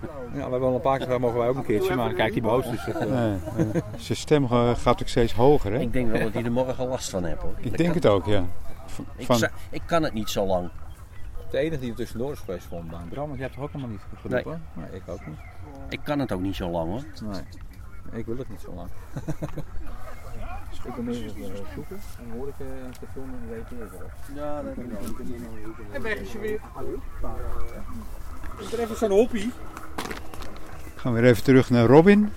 [0.02, 2.42] ja, we hebben al een paar keer mogen wij ook een keertje, maar kijkt hij
[2.42, 2.70] boos.
[2.70, 3.82] Dus, het, eh, Nee, nee.
[3.98, 5.80] Zijn stem eh, gaat ook steeds hoger, hè?
[5.80, 7.54] ik denk wel dat hij er morgen last van heeft hoor.
[7.58, 8.44] Ik denk het ook, ja.
[9.16, 10.70] Ik, Van, ik kan het niet zo lang.
[11.52, 13.08] de enige die er tussendoor is geweest vond Baan.
[13.10, 14.62] Bram, want je hebt toch ook helemaal niet geroepen?
[14.74, 14.88] Nee.
[14.92, 15.38] ik ook niet.
[15.90, 17.30] Ik kan het ook niet zo lang hoor.
[17.32, 17.42] Nee,
[18.20, 18.90] ik wil het niet zo lang.
[20.88, 24.62] ik ben meer uh, zoeken en hoor ik een station en weet ik het Ja,
[24.62, 24.74] dat
[25.92, 26.60] En weg is je weer.
[28.60, 29.52] Is er even zo'n hoppie?
[31.08, 32.34] Gaan we weer even terug naar Robin.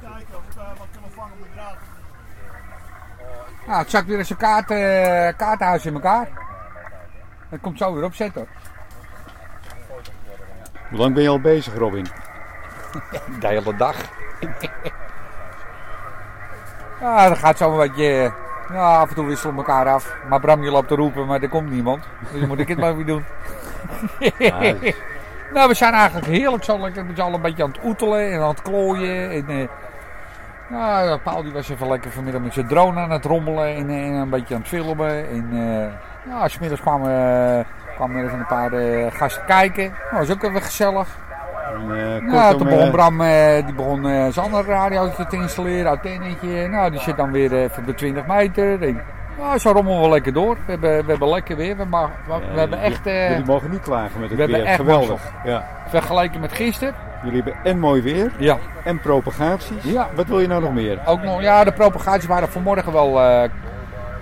[0.00, 1.76] Kijken of we wat kunnen vangen met draad.
[3.66, 6.28] Nou, het zakt weer eens een kaart, eh, kaartenhuis in elkaar.
[7.50, 8.46] Dat komt zo weer opzetten.
[10.90, 12.06] Hoe lang ben je al bezig, Robin?
[13.40, 13.96] De hele dag.
[17.00, 18.32] Ja, dat gaat zo een beetje.
[18.72, 20.16] Ja, af en toe wisselen we elkaar af.
[20.28, 22.04] Maar Bram, je loopt te roepen, maar er komt niemand.
[22.30, 23.24] Dus dan moet ik het maar weer doen.
[25.52, 28.32] nou, we zijn eigenlijk heerlijk zo lekker met z'n allen een beetje aan het oetelen
[28.32, 29.30] en aan het klooien.
[29.30, 29.68] En, eh,
[30.72, 34.06] nou, Paul die was even lekker vanmiddag met zijn drone aan het rommelen en, eh,
[34.06, 35.28] en een beetje aan het filmen.
[35.28, 35.92] En eh
[36.32, 39.92] ja, smiddags kwamen, eh, kwamen er even een paar eh, gasten kijken.
[40.10, 41.08] Dat was ook even gezellig.
[41.88, 43.18] En, kortom, toen begon Bram
[43.64, 46.68] die begon, zijn andere radiootje te installeren, antennetje.
[46.68, 48.82] Nou, die zit dan weer even de 20 meter.
[48.82, 49.02] En,
[49.38, 50.54] nou, zo rommelen we lekker door.
[50.66, 51.76] We hebben, we hebben lekker weer.
[51.76, 54.54] We, mag, we, hebben echt, eh, Jullie mogen niet klagen met het we weer.
[54.54, 55.22] hebben echt Geweldig.
[55.44, 55.64] Ja.
[55.88, 56.94] vergeleken met gisteren.
[57.22, 58.56] Jullie hebben en mooi weer Ja.
[58.84, 59.82] en propagaties.
[59.84, 60.08] Ja.
[60.14, 60.98] Wat wil je nou nog meer?
[61.06, 63.48] Ook nog, ja, de propagaties waren vanmorgen wel eh,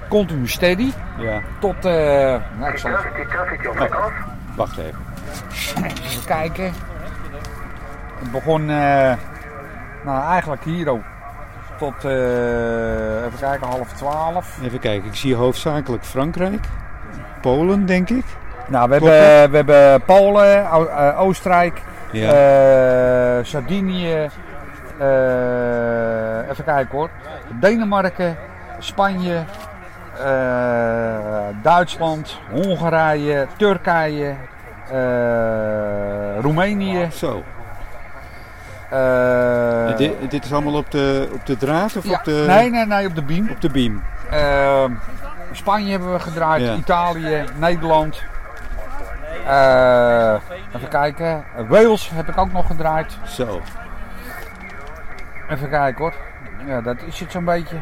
[0.08, 0.92] continu steady.
[1.18, 1.92] Ja, Tot, eh,
[2.58, 3.88] nou, ik zal even,
[4.56, 4.98] wacht even.
[5.84, 6.64] even kijken.
[8.18, 8.64] Het begon,
[10.04, 11.02] nou eigenlijk hier ook.
[11.81, 14.59] Tot, eh, even kijken, half twaalf.
[14.64, 16.64] Even kijken, ik zie hoofdzakelijk Frankrijk.
[17.41, 18.24] Polen, denk ik.
[18.68, 22.28] Nou, we Klopt hebben, we hebben Polen, eh, Oostenrijk, Ja.
[23.39, 24.28] eh, Sardinië,
[26.51, 27.09] even kijken hoor,
[27.61, 28.37] Denemarken,
[28.78, 29.43] Spanje,
[31.62, 34.35] Duitsland, Hongarije, Turkije,
[36.41, 37.09] Roemenië.
[37.12, 37.43] Zo.
[38.91, 42.70] Eh, dit, dit is allemaal op de, op de draad of ja, op de, nee,
[42.70, 43.49] nee, nee, op de beam.
[43.51, 44.03] op de beam?
[44.30, 44.84] Eh,
[45.53, 46.74] Spanje hebben we gedraaid, Ja.
[46.74, 48.22] Italië, Nederland.
[49.47, 50.34] Eh,
[50.76, 51.45] even kijken.
[51.68, 53.18] Wales heb ik ook nog gedraaid.
[53.26, 53.61] Zo.
[55.49, 56.14] Even kijken hoor.
[56.66, 57.76] Ja, dat is het zo'n beetje.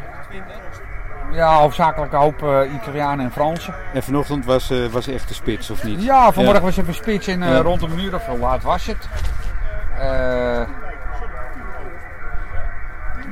[1.31, 3.73] Ja, hoofdzakelijk een hoop eh, Italianen en Fransen.
[3.93, 6.03] En vanochtend was, eh, was echt de spits, of niet?
[6.03, 6.67] Ja, vanmorgen Ja.
[6.67, 7.57] was even spits en eh, Ja.
[7.61, 9.07] rond een uur of hoe laat was het?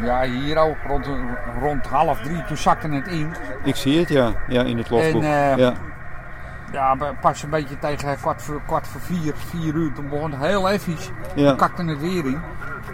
[0.02, 1.08] Ja, hier ook rond,
[1.60, 3.34] rond half drie, toen zakte het in.
[3.64, 4.32] Ik zie het, ja.
[4.48, 5.24] Ja, in het logboek.
[5.24, 5.74] En, eh, ja.
[6.72, 9.94] Ja, pas een beetje tegen kwart voor, kwart voor vier, vier uur.
[9.94, 10.96] Toen begon het heel even.
[11.36, 11.48] Ja.
[11.48, 12.42] Toen kakte het weer in.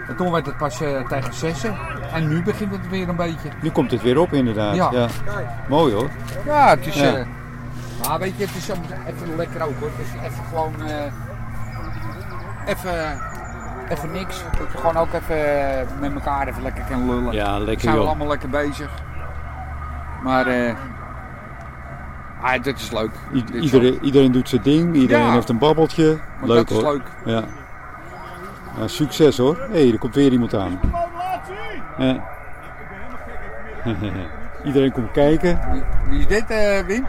[0.08, 1.76] En toen werd het pas eh, tegen zessen.
[2.14, 3.49] En nu begint het weer een beetje.
[3.62, 4.76] Nu komt het weer op, inderdaad.
[4.76, 4.91] Ja.
[4.91, 5.08] Ja.
[5.70, 6.10] Mooi hoor.
[6.45, 6.95] Ja, het is...
[6.95, 7.16] Ja.
[7.16, 7.26] eh,
[8.08, 9.89] maar weet je, het is even lekker ook hoor.
[9.95, 10.74] Het is even gewoon...
[12.66, 13.20] even...
[13.90, 14.44] Even niks.
[14.58, 17.34] Dat je gewoon ook even eh, met elkaar even lekker kan lullen.
[17.34, 18.08] Ja, lekker zijn we joh.
[18.10, 18.90] allemaal lekker bezig.
[20.24, 20.48] Maar...
[20.48, 20.74] eh
[22.42, 23.12] ah, dit is leuk.
[23.34, 25.32] I- Dit is iedereen, iedereen doet zijn ding, iedereen Ja.
[25.32, 26.18] heeft een babbeltje.
[26.40, 26.94] Maar leuk dat is hoor.
[26.94, 27.04] leuk.
[27.26, 27.44] Ja.
[28.76, 29.58] Nou, succes hoor.
[29.72, 30.80] Hé, hey, er komt weer iemand aan.
[31.98, 32.24] Ja.
[34.66, 35.60] iedereen komt kijken.
[35.72, 37.08] Wie, wie is dit, eh, Wim?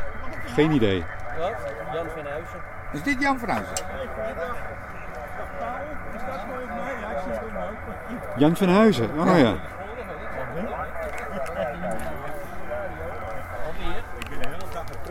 [0.54, 1.04] Geen idee.
[1.92, 2.58] Jan van Huizen.
[2.92, 3.72] Is dit Jan van Huizen?
[8.36, 9.54] Jan van Huizen, oh ja.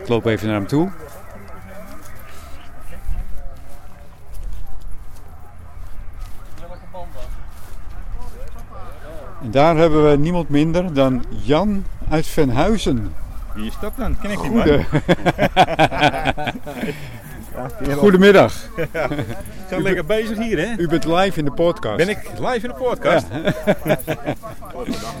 [0.00, 0.90] Ik loop even naar hem toe.
[9.42, 13.14] En daar hebben we niemand minder dan Jan uit Venhuizen.
[13.54, 14.18] Wie is dat dan?
[14.18, 14.52] Ken ik niet
[17.96, 18.52] Goedemiddag.
[19.68, 20.74] Zijn lekker bezig hier, hè?
[20.76, 21.96] U bent live in de podcast.
[21.96, 23.26] Ben ik live in de podcast?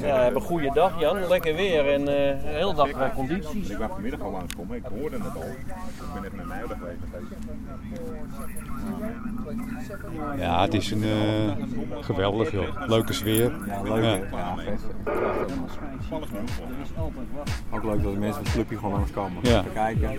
[0.00, 3.68] we hebben een goede dag Jan, lekker weer en eh, een hele dag condities.
[3.68, 5.42] Ik wou vanmiddag al langskomen, ik hoorde het al.
[5.42, 6.98] Ik ben even met mij geweest.
[10.38, 12.86] Ja, het is een eh, geweldig joh.
[12.86, 13.52] Leuke sfeer.
[13.66, 14.02] Ja, leuk.
[14.02, 14.14] Ja.
[14.14, 14.54] Ja.
[17.70, 19.38] Ook leuk dat de mensen van het clubje gewoon langskomen.
[19.42, 19.62] Ja.
[19.62, 20.18] Te kijken.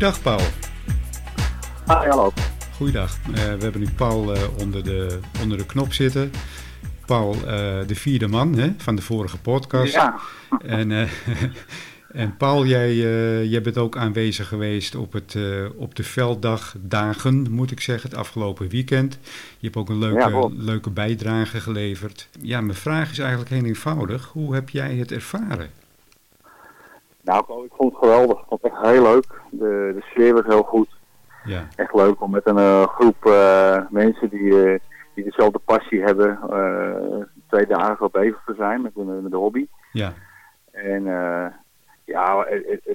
[0.00, 0.40] Goeiedag Paul.
[1.86, 2.32] Ah, hallo.
[2.76, 3.16] Goeiedag.
[3.26, 6.32] Eh, we hebben nu Paul eh, onder, de, onder de knop zitten.
[7.16, 9.94] Paul, eh, de vierde man hè, van de vorige podcast.
[9.94, 10.14] Ja.
[10.62, 11.08] En, eh,
[12.22, 15.36] en Paul, jij, eh, jij bent ook aanwezig geweest op, het,
[15.76, 19.18] op de velddagdagen, moet ik zeggen, het afgelopen weekend.
[19.58, 22.28] Je hebt ook een leuke, Ja, leuke bijdrage geleverd.
[22.40, 24.26] Ja, mijn vraag is eigenlijk heel eenvoudig.
[24.32, 25.70] Hoe heb jij het ervaren?
[27.22, 28.38] Nou, ik vond het geweldig.
[28.38, 29.40] Ik vond het echt heel leuk.
[29.50, 30.88] De, de sfeer was heel goed.
[31.44, 33.24] Ja, Echt leuk om met een groep
[33.90, 34.80] mensen die,
[35.22, 39.66] die dezelfde passie hebben, eh, twee dagen bezig te zijn met, met de hobby.
[39.92, 40.12] ja,
[40.70, 41.46] En eh,
[42.04, 42.46] ja,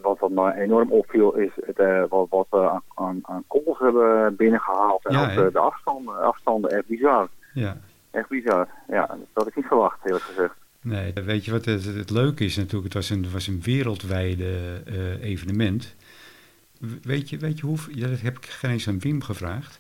[0.02, 3.80] wat, wat me enorm opviel is het, eh, wat, wat we aan, aan, aan calls
[3.80, 5.06] hebben binnengehaald.
[5.06, 7.28] En Ja, ook de, de afstanden, afstanden, echt bizar.
[7.54, 7.78] ja.
[8.12, 8.68] Echt bizar.
[8.88, 10.54] Ja, dat had ik niet verwacht, eerlijk gezegd.
[10.82, 12.84] Nee, weet je wat het, het leuke is natuurlijk?
[12.84, 14.82] Het was een, was een wereldwijde
[15.22, 15.96] evenement.
[17.02, 19.80] Weet je, weet je hoeveel, dat heb ik geen eens aan Wim gevraagd.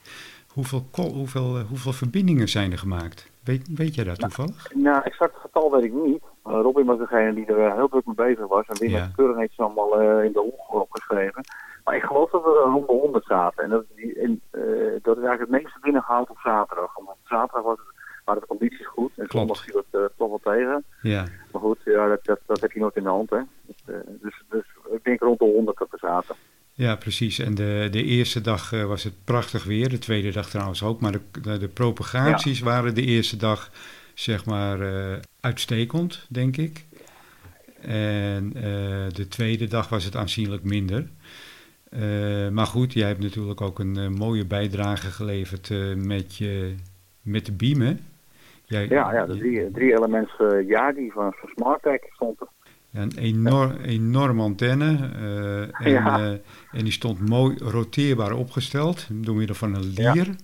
[0.55, 3.29] Hoeveel, hoeveel, eh, hoeveel verbindingen zijn er gemaakt?
[3.43, 4.73] Weet, weet jij dat toevallig?
[4.73, 6.23] Nou, exact getal weet ik niet.
[6.47, 8.65] Uh, Robin was degene die er eh, heel druk mee bezig was.
[8.67, 8.95] En Wim Ja.
[8.95, 11.43] heeft het keurig netjes allemaal eh, in de hoek opgeschreven.
[11.83, 13.63] Maar ik geloof dat we rond de 100 zaten.
[13.63, 14.41] En dat, is die, en,
[15.01, 16.97] dat is eigenlijk het meeste binnengehaald op zaterdag.
[16.97, 17.95] Omdat zaterdag was het,
[18.25, 19.11] waren de condities goed.
[19.15, 20.83] En zondag viel het toch wel tegen.
[21.01, 23.29] Ja, Maar goed, ja, dat, dat, dat heb je nooit in de hand.
[23.29, 23.39] Hè.
[23.65, 26.35] Dus, dus, dus ik denk rond de 100 dat we zaten.
[26.75, 27.39] Ja precies.
[27.39, 29.89] En de, de eerste dag eh, was het prachtig weer.
[29.89, 31.01] De tweede dag trouwens ook.
[31.01, 33.71] Maar de, de, propagaties waren de eerste dag,
[34.13, 36.85] zeg maar, eh, uitstekend, denk ik.
[37.81, 38.63] En eh,
[39.13, 41.07] de tweede dag was het aanzienlijk minder.
[42.51, 46.75] Maar goed, jij hebt natuurlijk ook een mooie bijdrage geleverd met, je,
[47.21, 47.93] met de beam, hè?
[48.65, 50.33] Jij, Ja, ja de drie, drie elements
[50.67, 52.47] Yagi van, van SmartTech stond er.
[52.95, 55.09] Ja, een enorm, enorme antenne.
[55.15, 56.19] eh, en, Ja.
[56.19, 56.29] eh,
[56.71, 60.11] en die stond mooi roteerbaar opgesteld door middel van een Ja.
[60.13, 60.35] lier.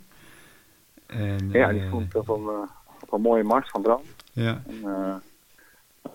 [1.05, 2.67] En, Ja, die eh, stond op een,
[2.99, 4.01] op een mooie mast van Bram.
[4.33, 5.21] ja, Een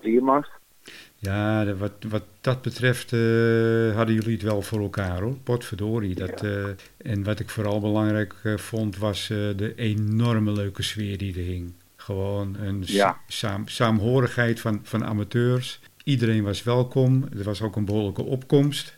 [0.01, 0.51] viermast.
[1.17, 3.11] ja de- wat, wat dat betreft
[3.97, 5.37] hadden jullie het wel voor elkaar hoor.
[5.43, 6.15] Potverdorie.
[6.15, 6.45] Dat,
[6.97, 11.73] en wat ik vooral belangrijk vond was de enorme leuke sfeer die er hing.
[11.97, 13.17] Gewoon een Ja.
[13.27, 15.81] saam, saamhorigheid van, van amateurs.
[16.07, 17.25] Iedereen was welkom.
[17.39, 18.97] Er was ook een behoorlijke opkomst.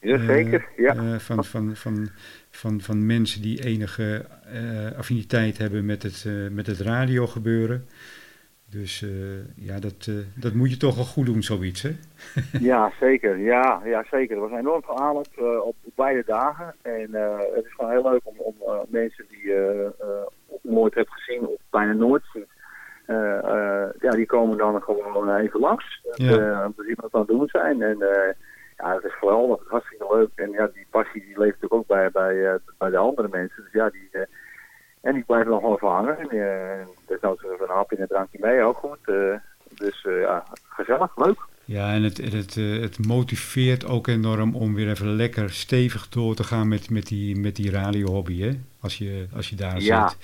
[0.00, 0.94] Jazeker, Eh, ja.
[0.94, 2.08] eh, van, van, van,
[2.50, 7.86] van, van mensen die enige eh, affiniteit hebben met het, met het radiogebeuren.
[8.70, 9.04] Dus
[9.54, 11.90] ja, dat, dat moet je toch wel goed doen, zoiets, hè?
[12.70, 13.38] ja, zeker.
[13.38, 14.36] Ja, ja, zeker.
[14.36, 16.74] Er was een enorm eh, op, op beide dagen.
[16.82, 17.08] En
[17.54, 18.54] het is gewoon heel leuk om, om
[18.88, 19.90] mensen die je
[20.62, 22.56] nooit hebt gezien of bijna nooit ziet.
[23.08, 26.00] Eh, eh, ja, die komen dan gewoon even langs.
[26.14, 26.30] Ja.
[26.30, 27.82] eh, om te zien wat we aan het doen zijn.
[27.82, 28.34] En eh,
[28.76, 29.60] ja, het is geweldig.
[29.60, 30.30] Is hartstikke leuk.
[30.34, 33.62] En ja, die passie die leeft natuurlijk ook bij, bij, eh, bij de andere mensen.
[33.62, 34.20] Dus ja, die, eh,
[35.00, 36.18] en die blijven nog wel even hangen.
[36.18, 38.98] En uh, desnoods even een hapje en een drankje mee, ook goed.
[39.06, 39.34] Uh,
[39.68, 41.38] dus uh, ja, gezellig, leuk.
[41.64, 46.44] Ja, en het, het, het motiveert ook enorm om weer even lekker stevig door te
[46.44, 48.50] gaan met, met die, met die radiohobby, hè?
[48.80, 50.08] Als je, als je daar ja.
[50.08, 50.18] zit.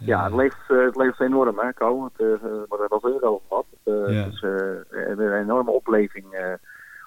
[0.00, 2.04] Ja, het leeft, uh, het leeft enorm, hè, Ko.
[2.04, 3.66] Het, uh, we hebben het al eerder over gehad.
[3.84, 4.24] Uh, ja.
[4.26, 4.42] Is
[4.90, 6.24] een enorme opleving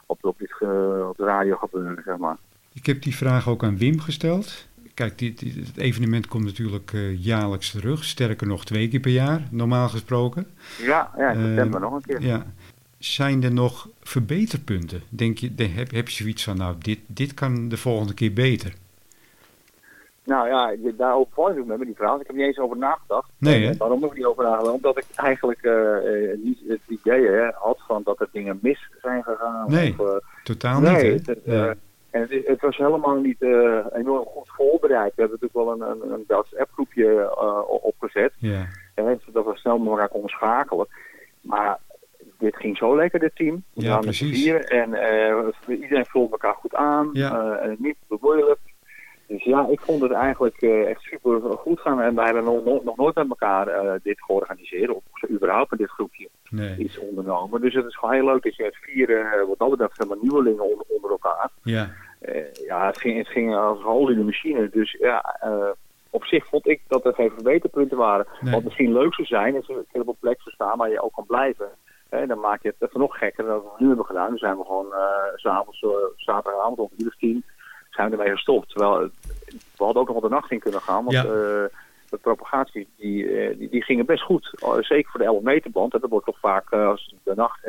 [0.06, 0.52] op, op, dit,
[1.10, 2.38] op de radio gebeuren, zeg maar.
[2.74, 4.68] Ik heb die vraag ook aan Wim gesteld.
[4.94, 8.04] kijk, dit, dit- het evenement komt natuurlijk eh, jaarlijks terug.
[8.04, 10.48] Sterker nog twee keer per jaar, normaal gesproken.
[10.82, 12.22] Ja, ja in september Eh, nog een keer.
[12.22, 12.46] Ja.
[12.98, 15.02] Zijn er nog verbeterpunten?
[15.10, 18.74] Denk je, heb, heb je zoiets van, nou, dit, dit kan de volgende keer beter?
[20.26, 22.19] Nou ja, je- daarover val ik met me die vraag.
[22.19, 23.30] Ik heb niet eens over nagedacht.
[23.38, 23.69] Nee, hè?
[23.71, 24.73] En Waarom heb ik niet over nagedacht?
[24.73, 28.89] Omdat ik eigenlijk eh, eh, niet het idee hè, had van dat er dingen mis
[29.01, 29.71] zijn gegaan.
[29.71, 31.28] Nee, of, eh, totaal nee, niet?
[31.28, 31.43] Het,
[32.09, 33.41] en het, was helemaal niet
[33.93, 35.15] enorm goed voorbereid.
[35.15, 37.36] We hebben natuurlijk wel een, een, een WhatsApp-groepje
[37.82, 38.34] opgezet.
[38.38, 40.88] Ja, hè, zodat we snel met elkaar konden schakelen.
[41.41, 41.80] Maar
[42.38, 43.63] dit ging zo lekker, dit team.
[43.73, 44.45] We Ja, precies.
[44.47, 44.89] En
[45.67, 47.09] iedereen vulde elkaar goed aan.
[47.13, 47.57] Ja.
[47.57, 48.59] en niet bemoeilijk.
[49.28, 52.01] Dus ja, ik vond het eigenlijk eh, echt super goed gaan.
[52.01, 54.89] En wij hebben nog, nog, nooit met elkaar eh, dit georganiseerd.
[54.89, 56.78] Of überhaupt met dit groepje nee.
[56.78, 57.61] iets ondernomen.
[57.61, 60.07] Dus het is gewoon heel leuk dat je met vier, eh, wat dat betreft, zeg
[60.07, 61.49] maar, nieuwelingen onder, onder elkaar.
[61.63, 61.89] Ja,
[62.67, 64.69] ja, het ging, het ging als hol in de machine.
[64.69, 65.39] Dus ja,
[66.09, 68.28] op zich vond ik dat er geen verbeterpunten waren.
[68.39, 68.53] Nee.
[68.53, 71.01] Wat misschien leuk zou zijn, is een keer op een plek te staan waar je
[71.01, 71.69] ook kan blijven.
[72.09, 74.30] Hè, dan maak je het even nog gekker dan we nu hebben gedaan.
[74.30, 74.93] Dan zijn we gewoon
[75.36, 77.43] s'avonds, zaterdagavond om uur of tien,
[77.96, 78.70] zijn we ermee gestopt.
[78.70, 79.08] Terwijl eh,
[79.78, 81.04] we hadden ook nog wat de nacht in kunnen gaan.
[81.04, 81.24] Want Ja.
[81.24, 81.70] eh,
[82.10, 84.52] de propagatie, die, eh, die, die gingen best goed.
[84.80, 85.91] Zeker voor de 11 meter band.
[85.91, 87.66] Dat wordt toch vaak als de nacht...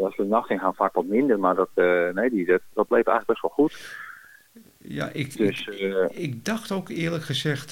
[0.00, 1.68] als we de nacht in gaan vaak wat minder, maar dat,
[2.14, 3.96] nee, die, dat, dat bleef eigenlijk best wel goed.
[4.78, 7.70] ja ik, Dus ik, ik dacht ook eerlijk gezegd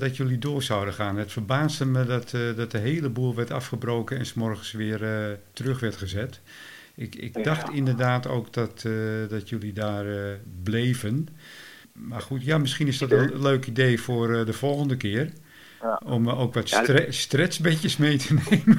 [0.00, 1.16] dat jullie door zouden gaan.
[1.16, 5.00] Het verbaasde me dat, dat de hele boel werd afgebroken en s'morgens weer
[5.52, 6.40] terug werd gezet.
[6.96, 8.92] Ik, ik dacht inderdaad ook dat, eh,
[9.28, 11.28] dat jullie daar eh, bleven.
[11.92, 15.32] Maar goed, ja, misschien is dat een leuk idee voor eh, de volgende keer.
[15.86, 16.00] Ja.
[16.12, 18.78] Om eh, ook wat stre stretchbedjes mee te nemen.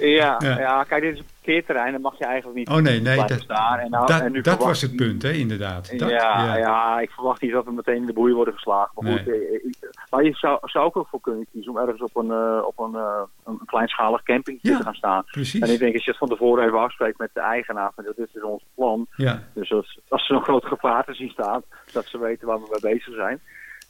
[0.00, 0.84] ja, Ja.
[0.84, 3.78] kijk, dit is een parkeerterrein, dan mag je eigenlijk niet Oh nee, nee, dat, staan.
[3.78, 5.98] En nou, dat, en nu dat was het punt, hè, inderdaad.
[5.98, 7.00] Dat, ja, ja.
[7.00, 8.90] ik verwacht niet dat we meteen in de boei worden geslagen.
[8.94, 9.46] Maar, goed, Nee.
[9.48, 9.76] eh, ik-
[10.10, 12.78] maar je zou, zou ook wel voor kunnen kiezen om ergens op een, eh, op
[12.78, 15.24] een, eh, een kleinschalig campingje Ja, te gaan staan.
[15.24, 15.60] precies.
[15.60, 18.28] En ik denk, als je het van tevoren even afspreekt met de eigenaar, van dit
[18.34, 19.06] is ons plan.
[19.16, 21.62] Ja, Dus als, als ze een groot gevaar te zien staan,
[21.92, 23.40] dat ze weten waar we mee bezig zijn.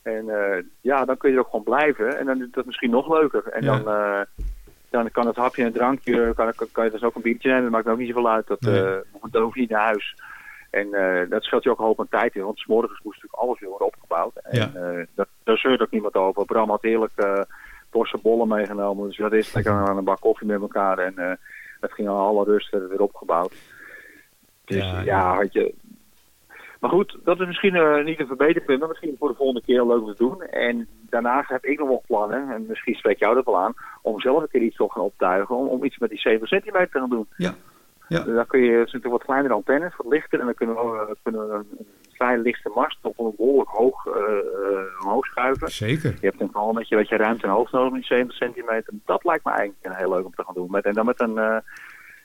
[0.02, 2.18] En eh, ja, dan kun je er ook gewoon blijven.
[2.18, 3.46] En dan is dat misschien nog leuker.
[3.48, 3.78] En Ja.
[3.78, 4.20] dan, eh,
[4.90, 7.62] dan kan het hapje en drankje, kan, kan, kan je dus ook een biertje nemen.
[7.64, 8.46] Dat maakt ook niet zoveel uit.
[8.46, 8.84] Dat, Nee.
[8.84, 8.98] eh,
[9.30, 10.14] dan hoef je niet naar huis.
[10.70, 12.42] En eh, dat scheelt je ook een hoop aan tijd in.
[12.44, 14.36] Want 's morgens moest natuurlijk alles weer worden opgebouwd.
[14.36, 14.70] En Ja.
[14.74, 16.44] eh, dat, daar zeurt ook niemand over.
[16.44, 17.40] Bram had heerlijk eh
[17.90, 19.06] porsen bollen meegenomen.
[19.08, 20.98] Dus dat is lekker aan een bak koffie met elkaar.
[20.98, 21.32] En eh
[21.80, 23.54] dat ging al alle rust weer opgebouwd.
[24.64, 25.34] Dus Ja, ja, ja.
[25.34, 25.74] had je,
[26.78, 29.86] maar goed, dat is misschien eh, niet een verbeterpunt, maar misschien voor de volgende keer
[29.86, 30.42] leuk te doen.
[30.42, 34.20] En daarnaast heb ik nog wel plannen, en misschien spreek jou dat wel aan, om
[34.20, 36.98] zelf een keer iets te gaan optuigen, om, om iets met die 7 centimeter te
[36.98, 37.26] gaan doen.
[37.36, 37.54] Ja.
[38.08, 38.24] Ja.
[38.24, 41.54] Dan kun je, het wat kleinere antennes, wat lichter, en dan kunnen we, kunnen we
[41.54, 45.68] een, vrij lichte mast op een behoorlijk hoog eh, omhoog schuiven.
[45.70, 46.16] zeker.
[46.20, 48.36] Je hebt een geval met je, met je ruimte en hoogte nodig met die 70
[48.36, 48.92] centimeter.
[49.04, 50.70] Dat lijkt me eigenlijk een heel leuk om te gaan doen.
[50.70, 51.62] Met, en dan met een,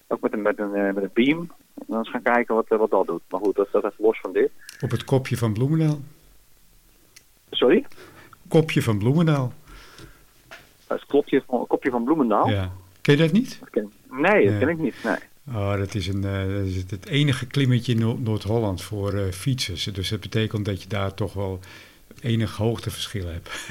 [0.07, 1.51] ook met een, met een, met een beam.
[1.87, 3.21] Dan eens gaan kijken wat, eh, wat dat doet.
[3.29, 4.51] Maar goed, dat staat even los van dit.
[4.81, 5.99] Op het kopje van Bloemendaal.
[7.51, 7.85] Sorry?
[8.47, 9.53] Kopje van Bloemendaal.
[10.87, 12.49] Dat is het kopje van, kopje van Bloemendaal.
[12.49, 12.71] Ja.
[13.01, 13.57] Ken je dat niet?
[13.59, 14.59] Dat ken, nee, dat Nee.
[14.59, 14.95] ken ik niet.
[15.03, 15.15] Nee.
[15.55, 19.31] Oh, dat is, een, eh, dat is het- enige klimmetje in Noord- Noord-Holland voor eh,
[19.31, 19.83] fietsers.
[19.83, 21.59] Dus dat betekent dat je daar toch wel
[22.21, 23.49] enig hoogteverschil hebt.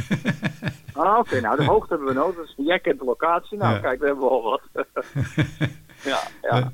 [0.95, 1.41] Ah, oké.
[1.41, 2.37] nou, de hoogte hebben we nodig.
[2.55, 3.59] Dus jij kent de locatie.
[3.59, 3.81] Nou, Ja.
[3.81, 4.61] kijk, we hebben wel wat.
[6.05, 6.73] ja, ja.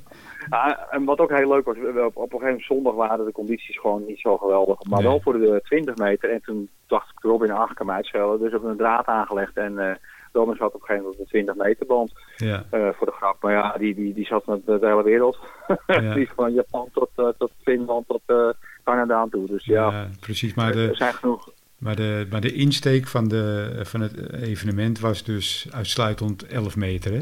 [0.51, 0.87] Ja.
[0.91, 3.33] En wat ook heel leuk was, we- op, op een gegeven moment zondag waren de
[3.33, 4.85] condities gewoon niet zo geweldig.
[4.85, 5.09] Maar Nee.
[5.09, 6.31] wel voor de 20 meter.
[6.31, 8.39] En toen dacht ik, Robin Aag kan mij uitschelen.
[8.39, 9.57] Dus hebben een draad aangelegd.
[9.57, 9.95] En eh
[10.33, 12.13] Robin zat op een gegeven moment op de 20 meter band.
[12.37, 13.43] Ja, eh, voor de grap.
[13.43, 15.39] Maar ja, die, die, die zat met de hele wereld.
[15.87, 16.15] Ja.
[16.15, 18.49] die van Japan tot, eh, tot Finland tot eh,
[18.85, 19.47] Canada aan toe.
[19.47, 20.55] Dus ja, ja, precies.
[20.55, 21.49] Maar er de, zijn genoeg.
[21.79, 27.13] maar, de, maar de insteek van, de, van het evenement was dus uitsluitend 11 meter,
[27.13, 27.21] hè?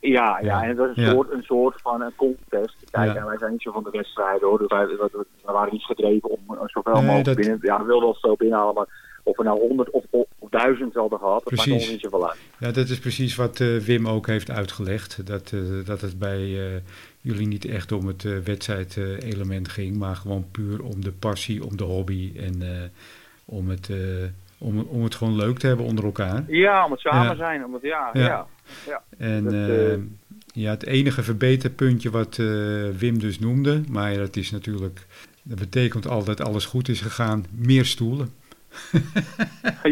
[0.00, 1.10] Ja, ja, en het was een, Ja.
[1.10, 2.76] soort, een soort van een contest.
[2.90, 3.20] Kijk, Ja.
[3.20, 4.58] en wij zijn niet zo van de wedstrijden hoor.
[4.58, 7.58] Dus wij, wij waren niet gedreven om eh, zoveel Nee, mogelijk dat- binnen.
[7.62, 8.86] Ja, we wilden wel veel binnenhalen, maar
[9.22, 12.28] of we nou 100 of, of, of 1000 hadden gehad, dat maakt ons niet zoveel
[12.28, 12.38] uit.
[12.58, 15.26] Ja, dat is precies wat eh, Wim ook heeft uitgelegd.
[15.26, 16.82] Dat, eh, dat het bij
[17.20, 21.84] jullie niet echt om het wedstrijdelement ging, maar gewoon puur om de passie, om de
[21.84, 22.62] hobby en
[23.44, 23.90] om, het,
[24.58, 26.44] om, om het gewoon leuk te hebben onder elkaar.
[26.48, 27.34] Ja, om het samen Ja.
[27.34, 27.64] zijn.
[27.64, 28.46] Om het, ja, Ja.
[28.86, 29.02] Ja.
[29.18, 29.98] En Dat, eh, eh,
[30.52, 32.46] ja, het enige verbeterpuntje wat eh,
[32.98, 35.06] Wim dus noemde, maar dat is natuurlijk,
[35.42, 38.28] dat betekent altijd alles goed is gegaan, meer stoelen.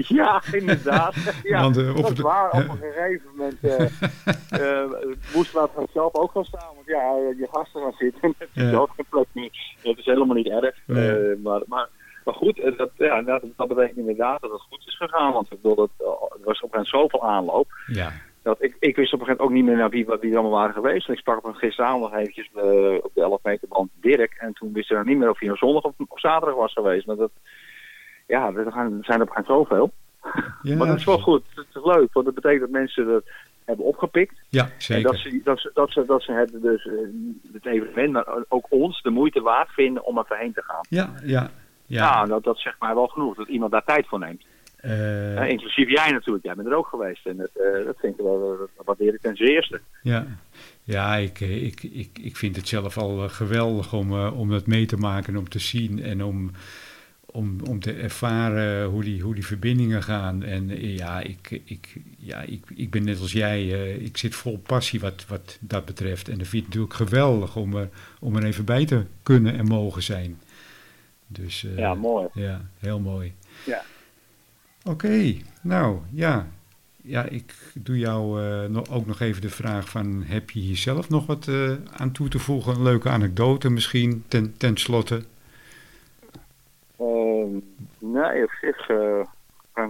[0.08, 1.14] Ja, inderdaad.
[1.42, 2.50] ja, Want, op dat het- waar.
[2.52, 4.84] Op een gegeven moment eh,
[5.34, 6.74] moesten we vanzelf ook gaan staan.
[6.74, 8.34] Want ja, je gasten gaan zitten.
[8.52, 8.76] Ja.
[8.76, 9.74] ook geen plek meer.
[9.82, 10.76] Dat is helemaal niet erg.
[10.86, 11.36] Nee.
[11.36, 11.88] Maar, maar
[12.24, 15.32] Maar goed, dat, ja, dat, dat betekent inderdaad dat het goed is gegaan.
[15.32, 17.68] Want ik bedoel, dat, er was op een gegeven moment zoveel aanloop.
[17.86, 18.12] Ja.
[18.48, 20.38] Dat ik, ik wist op een gegeven moment ook niet meer naar wie, wie er
[20.38, 21.06] allemaal waren geweest.
[21.06, 24.34] En ik sprak op een gisteravond nog eventjes eh, op de 11 meter band Dirk.
[24.38, 27.06] En toen wist nog niet meer of hij een zondag of, of zaterdag was geweest.
[27.06, 27.30] Maar dat,
[28.26, 29.90] ja, er gaan, zijn er op een gegeven moment zoveel.
[30.62, 31.42] Ja, maar dat is wel goed.
[31.54, 33.24] Het is leuk, want dat betekent dat mensen dat
[33.64, 34.34] hebben opgepikt.
[34.48, 35.10] Ja, En zeker.
[35.10, 36.92] dat ze, dat ze, dat ze, dat ze het, dus, eh,
[37.52, 40.84] het evenement, maar ook ons, de moeite waard vinden om er heen te gaan.
[40.88, 41.50] Ja, ja,
[41.86, 42.02] ja.
[42.02, 44.44] Ja, dat, dat zegt mij wel genoeg, dat iemand daar tijd voor neemt.
[44.80, 47.26] Eh, Eh, inclusief jij natuurlijk, jij bent er ook geweest.
[47.26, 49.80] En dat, eh, dat vind ik wel, dat waardeer ik ten zeerste.
[50.02, 50.26] Ja,
[50.84, 54.50] ja ik, eh, ik, ik, ik vind het zelf al eh, geweldig om, eh, om
[54.50, 56.50] dat mee te maken, om te zien en om,
[57.26, 60.42] om, om te ervaren hoe die, hoe die verbindingen gaan.
[60.42, 64.34] En eh, ja, ik, ik, ja ik, ik ben net als jij, eh, ik zit
[64.34, 66.28] vol passie wat, wat dat betreft.
[66.28, 67.88] En dat vind ik natuurlijk geweldig om er,
[68.20, 70.38] om er even bij te kunnen en mogen zijn.
[71.26, 72.26] Dus, eh, Ja, mooi.
[72.34, 73.32] Ja, heel mooi.
[73.66, 73.82] Ja.
[74.84, 76.46] Oké, nou ja.
[77.02, 80.22] Ja, ik doe jou eh, ook nog even de vraag van...
[80.26, 82.74] heb je hier zelf nog wat eh, aan toe te voegen?
[82.74, 85.22] Een leuke anekdote misschien, ten, ten slotte?
[86.98, 87.48] Ehm,
[87.98, 88.88] nee, op zich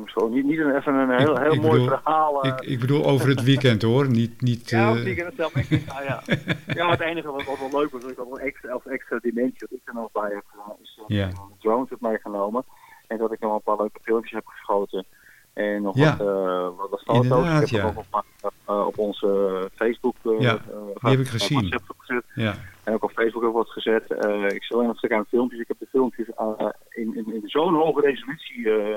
[0.02, 2.46] ik zo niet, niet een, even een heel, Ik- heel ik mooi bedoel- verhaal.
[2.46, 4.40] Ik, ik bedoel over het weekend hoor, niet...
[4.40, 6.22] niet ja, op weekend zelf ik ja, ja.
[6.74, 9.56] ja, het enige wat, wat wel leuk was, dat ik ook een extra, extra dimensie
[9.60, 11.26] wat ik er nog bij heb gedaan, is Ja.
[11.26, 12.64] een drone heb meegenomen.
[13.08, 15.06] En dat ik nog een paar leuke filmpjes heb geschoten.
[15.52, 16.16] En nog Ja.
[16.16, 17.46] wat, eh, wat, wat foto's.
[17.46, 17.86] Ik heb ja.
[17.96, 18.22] ook paar,
[18.64, 20.58] eh, op onze Facebook uh, Ja,
[21.00, 21.80] die heb ik gezien.
[21.98, 22.24] gezet.
[22.34, 22.54] Ja,
[22.84, 24.10] En ook op Facebook heb ik wat gezet.
[24.10, 25.60] Eh, ik zal even stuk aan filmpjes.
[25.60, 28.96] Ik heb de filmpjes eh, in, in, in zo'n hoge resolutie eh,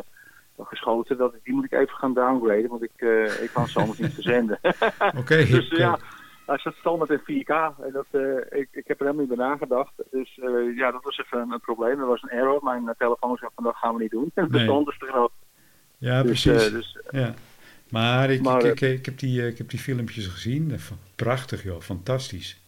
[0.60, 3.80] geschoten dat ik, die moet ik even gaan downgraden, want ik, eh, ik kan ze
[3.80, 4.60] anders niet verzenden.
[5.22, 6.02] Oké, dus ik, ja, eh,
[6.46, 7.50] hij staat standaard in 4K.
[7.86, 9.92] En dat, eh, ik, ik heb er helemaal niet bij nagedacht.
[10.12, 11.98] Dus eh, ja, dat was even een, een probleem.
[11.98, 12.64] Dat was een error.
[12.64, 14.32] Mijn uh, telefoon zei van dat gaan we niet doen.
[14.36, 14.64] De Nee.
[14.64, 15.32] stand is te groot.
[15.98, 16.66] ja Dus, precies.
[16.68, 17.34] eh, dus, ja.
[17.90, 20.72] Maar, ik, Maar, ik, ik, ik heb die, eh, ik heb die filmpjes gezien.
[20.72, 20.78] Eh,
[21.16, 22.60] Prachtig joh, fantastisch.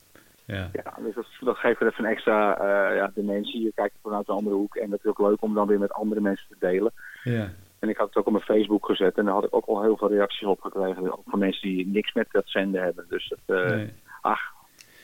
[0.45, 3.61] Ja, ja, dus dat, dat geeft er even een extra eh, ja, dimensie.
[3.63, 4.75] Je kijkt vanuit een andere hoek.
[4.75, 6.91] En dat is ook leuk om dan weer met andere mensen te delen.
[7.23, 7.49] ja.
[7.83, 9.17] En ik had het ook op mijn Facebook gezet.
[9.17, 11.11] En daar had ik ook al heel veel reacties op gekregen.
[11.11, 13.05] Ook van mensen die niks met dat zenden hebben.
[13.09, 13.89] Dus dat, eh, Nee.
[14.21, 14.39] ach,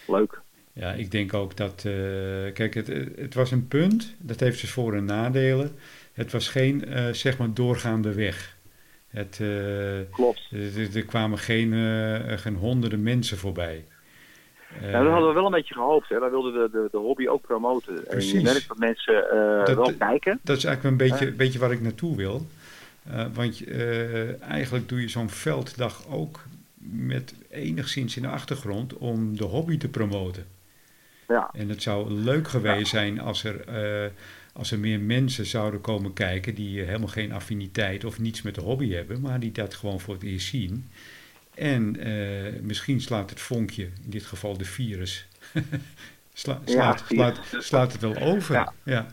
[0.08, 0.40] leuk.
[0.74, 1.84] Ja, ik denk ook dat.
[1.86, 4.16] eh, kijk, het, het was een punt.
[4.20, 5.72] Dat heeft dus voor- en nadelen.
[6.14, 8.58] Het was geen, eh, zeg maar, doorgaande weg.
[9.08, 9.42] Het,
[10.12, 10.50] Klopt.
[10.52, 11.74] Er, er kwamen geen,
[12.40, 13.86] geen honderden mensen voorbij.
[14.82, 16.10] Ja, dat hadden we wel een beetje gehoopt.
[16.10, 16.20] Hè.
[16.20, 17.94] Wij wilden de, de, de hobby ook promoten.
[17.96, 18.42] En je Precies.
[18.44, 19.14] merkt dat mensen
[19.66, 20.40] Dat- wel kijken.
[20.44, 22.48] Dat is eigenlijk een beetje, beetje waar ik naartoe wil.
[23.04, 26.44] Eh, want eh, eigenlijk doe je zo'n velddag ook
[26.78, 30.46] met enigszins in de achtergrond om de hobby te promoten.
[31.28, 31.50] Ja.
[31.54, 34.10] En het zou leuk geweest zijn als er, eh,
[34.54, 38.62] als er meer mensen zouden komen kijken die helemaal geen affiniteit of niets met de
[38.62, 40.90] hobby hebben, maar die dat gewoon voor het eerst zien.
[41.56, 41.98] En
[42.62, 45.28] misschien slaat het vonkje, in dit geval de virus,
[46.34, 48.68] sla- slaat, slaat, slaat het wel over.
[48.84, 49.08] Ja.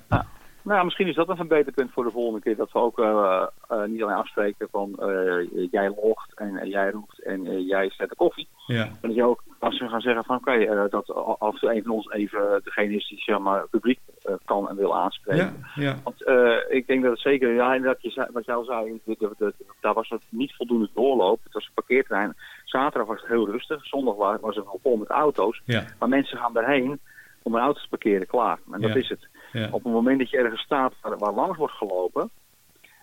[0.67, 2.57] Nou, misschien is dat een verbeterpunt voor de volgende keer.
[2.57, 7.23] Dat we ook eh, eh, niet alleen afspreken van eh, jij logt en jij roept
[7.23, 8.49] en jij zet de koffie.
[8.67, 8.85] Ja.
[8.85, 11.75] Maar dat je ook, als we gaan zeggen van oké, eh, dat af en toe
[11.75, 13.99] een van ons even degene is die zeg maar publiek
[14.45, 15.64] kan en wil aanspreken.
[15.75, 15.97] Ja, ja.
[16.05, 16.21] Want
[16.69, 19.35] ik denk dat het zeker, ja, inderdaad, je zei, wat jij al zei, de- de-
[19.39, 21.41] de- daar was het niet voldoende doorloop.
[21.45, 22.37] Het was een parkeerterrein.
[22.64, 23.87] Zaterdag was het heel rustig.
[23.87, 25.61] Zondag wa- was het wel vol met auto's.
[25.64, 25.85] Ja.
[25.99, 27.01] Maar mensen gaan daarheen
[27.43, 28.59] om hun auto's te parkeren, klaar.
[28.73, 28.97] En dat Ja.
[28.97, 29.29] is het.
[29.59, 29.69] Ja.
[29.71, 32.31] Op het moment dat je ergens staat waar, waar langs wordt gelopen,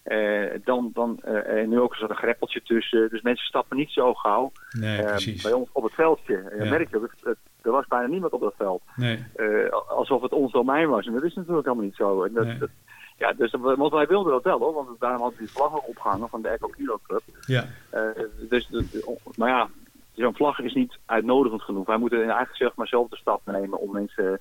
[0.03, 3.09] eh, dan, dan eh, en nu ook zat een greppeltje tussen.
[3.09, 4.51] Dus mensen stappen niet zo gauw.
[4.71, 6.69] Nee, Eh, bij ons op het veldje, eh, Ja.
[6.69, 7.09] merk je
[7.61, 8.81] er was bijna niemand op dat veld.
[8.95, 9.25] Nee.
[9.35, 11.05] Eh, alsof het ons domein was.
[11.05, 12.23] En dat is natuurlijk helemaal niet zo.
[12.23, 12.57] En dat, Nee.
[12.57, 12.69] dat-
[13.17, 15.87] ja, dus, want wij wilden dat wel hoor, want daarom hadden we die vlag ook
[15.87, 17.21] opgehangen van de Eco Kilo Club.
[17.45, 17.65] Ja.
[18.49, 18.69] Dus,
[19.37, 19.69] maar ja,
[20.13, 21.85] zo'n vlag is niet uitnodigend genoeg.
[21.85, 24.39] Wij moeten eigenlijk zeg maar zelf de stap nemen om mensen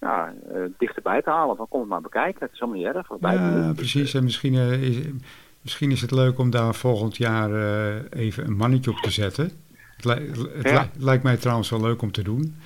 [0.00, 1.56] ja, eh, dichterbij te halen.
[1.56, 3.30] Van kom het maar bekijken, het is helemaal niet erg.
[3.38, 4.14] Ja, precies.
[4.14, 4.96] En misschien, eh, is,
[5.60, 9.50] misschien is het leuk om daar volgend jaar eh, even een mannetje op te zetten.
[9.96, 10.80] Het, li- het Ja.
[10.80, 12.56] li- lijkt mij trouwens wel leuk om te doen.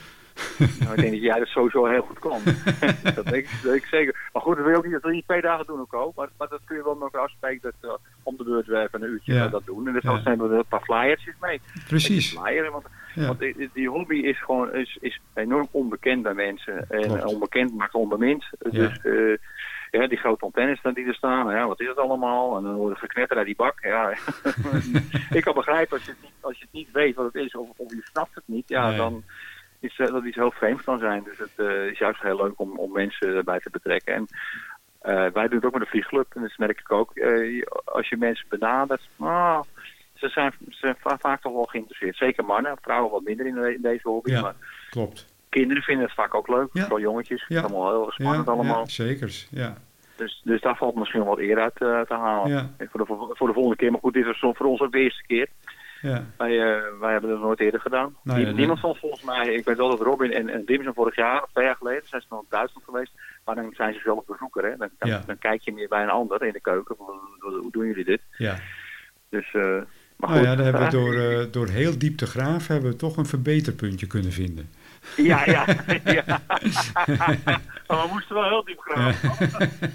[0.59, 2.41] Nou, ik denk dat jij dat sowieso heel goed kan.
[3.15, 4.29] dat, denk ik, dat denk ik zeker.
[4.33, 5.93] Maar goed, dat wil je ook niet, dat wil je niet twee dagen doen ook
[5.95, 6.13] al.
[6.17, 9.03] Maar, maar dat kun je wel elkaar afspreken dat uh, om de beurt weer even
[9.03, 9.49] een uurtje Ja.
[9.49, 9.87] dat doen.
[9.87, 10.11] En dus Ja.
[10.11, 11.61] dan nemen we een paar flyertjes mee.
[11.89, 12.33] Precies.
[12.33, 12.85] Want,
[13.15, 13.27] Ja.
[13.27, 13.39] want
[13.73, 16.91] die, hobby is gewoon is, is enorm onbekend bij mensen.
[16.91, 17.25] En Klopt.
[17.25, 18.45] onbekend maakt onbemind.
[18.59, 19.37] Dus eh,
[19.91, 22.57] ja, die grote antennes die er staan, ja, wat is het allemaal?
[22.57, 23.81] En dan worden geknetter uit die bak.
[23.81, 24.11] Ja.
[25.39, 27.55] ik kan begrijpen als je, het niet, als je het niet weet wat het is
[27.57, 28.97] of, of je snapt het niet, ja, Nee.
[28.97, 29.23] dan
[29.81, 31.23] is eh, dat iets heel vreemds kan zijn.
[31.25, 34.15] Dus het eh, is juist heel leuk om, om mensen erbij te betrekken.
[34.15, 34.27] En
[35.01, 37.17] eh, wij doen het ook met de vliegclub en dat merk ik ook.
[37.17, 39.61] eh, als je mensen benadert, ah,
[40.19, 42.17] ze zijn, ze zijn va- vaak toch wel geïnteresseerd.
[42.17, 44.31] Zeker mannen, vrouwen wat minder in, de- in deze hobby.
[44.31, 44.55] Ja, Maar
[44.91, 45.27] klopt.
[45.49, 47.45] kinderen vinden het vaak ook leuk, vooral jongetjes.
[47.49, 47.57] Ja.
[47.57, 48.79] Het is allemaal heel erg spannend ja, allemaal.
[48.81, 49.45] Ja, zeker.
[49.51, 49.77] Ja.
[50.17, 52.51] Dus, dus daar valt misschien wel wat eer uit eh, te halen.
[52.51, 52.71] Ja.
[52.91, 53.91] Voor, de, voor de volgende keer.
[53.91, 55.49] Maar goed, dit is voor ons ook de eerste keer.
[56.03, 56.25] Ja.
[56.37, 58.17] Wij, eh, wij hebben het nooit eerder gedaan.
[58.23, 59.47] Nou ja, Niemand van volgens mij.
[59.55, 62.03] Ik weet wel dat Robin en, en Dim zijn vorig jaar of twee jaar geleden
[62.09, 63.13] zijn ze nog in Duitsland geweest.
[63.45, 64.65] Maar dan zijn ze zelf bezoeker.
[64.65, 64.77] Hè?
[64.77, 64.89] Dan,
[65.27, 66.97] dan, kijk je meer bij een ander in de keuken.
[66.97, 67.07] Van,
[67.39, 68.23] Hoe, hoe doen jullie dit?
[68.37, 68.57] ja.
[69.31, 69.81] Dus, eh,
[70.19, 70.49] maar Nou goed.
[70.49, 73.17] ja, daar hebben we eh, door, eh, door heel diep te graven hebben we toch
[73.17, 74.71] een verbeterpuntje kunnen vinden.
[75.17, 75.65] Ja, ja.
[76.05, 76.41] ja.
[77.87, 79.31] maar we moesten wel heel diep graven.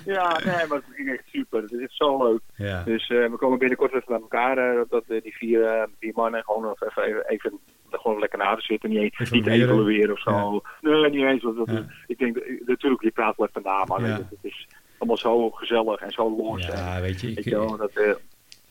[0.06, 1.62] Ja, nee, maar het ging echt super.
[1.62, 2.40] Het is zo leuk.
[2.56, 2.84] Ja.
[2.84, 4.86] Dus eh, we komen binnenkort even bij elkaar.
[4.90, 7.60] dat, die vier, vier mannen gewoon nog even, even, even
[7.90, 8.90] gewoon lekker na te zitten.
[8.90, 10.12] Niet, eens- niet Evalueren.
[10.14, 10.62] of zo.
[10.82, 11.44] Nee, niet eens.
[11.44, 11.86] Want dat, Ja.
[12.08, 14.68] Ik denk, natuurlijk, je praat wel even na, maar het is
[14.98, 16.66] allemaal zo gezellig en zo los.
[16.66, 17.92] Ja, en, weet je, ik, weet je wel, dat,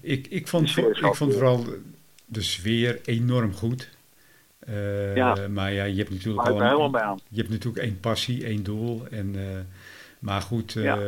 [0.03, 1.67] ik, ik, vond, ik vond vooral
[2.25, 3.89] de sfeer enorm goed.
[4.59, 5.49] Eh, Ja.
[5.49, 6.59] Maar ja, je hebt natuurlijk al
[7.29, 9.07] je hebt natuurlijk één passie, één doel.
[9.11, 9.43] En, eh,
[10.19, 10.99] maar goed, eh, Ja.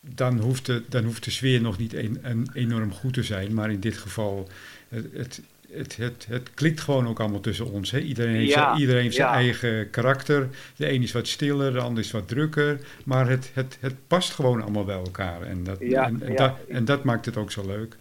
[0.00, 3.54] dan, hoeft de, dan hoeft de sfeer nog niet een, een enorm goed te zijn.
[3.54, 4.48] Maar in dit geval,
[4.88, 5.40] het, het,
[5.72, 7.90] het, het, het klikt gewoon ook allemaal tussen ons.
[7.90, 7.98] Hè?
[7.98, 10.48] Iedereen heeft, Ja, zijn, iedereen heeft zijn eigen karakter.
[10.76, 12.80] De een is wat stiller, de ander is wat drukker.
[13.04, 15.42] Maar het, het, het past gewoon allemaal bij elkaar.
[15.42, 16.36] En dat, Ja, en, en ja.
[16.36, 17.96] dat, en dat maakt het ook zo leuk.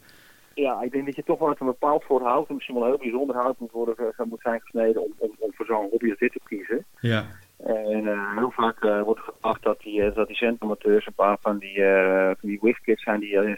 [0.57, 2.83] Ja, ik denk dat je toch wel uit een bepaald soort hout, en misschien wel
[2.83, 5.87] een heel bijzonder hout moet, worden, ge- moet zijn gesneden om, om, om voor zo'n
[5.89, 6.85] hobby als dit te kiezen.
[6.99, 7.25] Ja,
[7.63, 11.37] En eh, heel vaak eh, wordt gedacht dat die, eh, dat die centramateurs een paar
[11.41, 13.51] van die, eh van die whiffkids zijn die eh,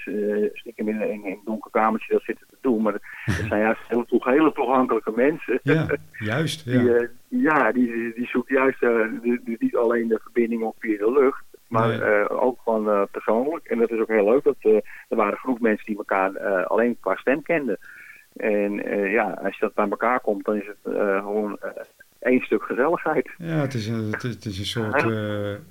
[0.43, 2.81] eh, stiekem in, in, in een donker kamertje dat zitten te doen.
[2.81, 3.01] Maar dat,
[3.47, 5.59] zijn juist hele, toe- hele toegankelijke mensen.
[5.63, 5.87] ja
[6.31, 6.65] juist.
[6.65, 6.93] Die, Ja.
[6.95, 10.75] eh, ja, die, die, die zoekt juist eh, die- die- niet alleen de verbinding op
[10.79, 12.01] via de lucht, maar Nee.
[12.01, 13.65] eh, ook gewoon eh, persoonlijk.
[13.65, 14.43] En dat is ook heel leuk.
[14.43, 14.75] Dat, eh,
[15.09, 17.77] er waren genoeg mensen die elkaar alleen qua stem kenden.
[18.37, 18.73] En
[19.09, 21.59] ja, als je dat bij elkaar komt, dan is het gewoon
[22.19, 23.29] één stuk gezelligheid.
[23.37, 25.01] ja, het is een, het is, het is een soort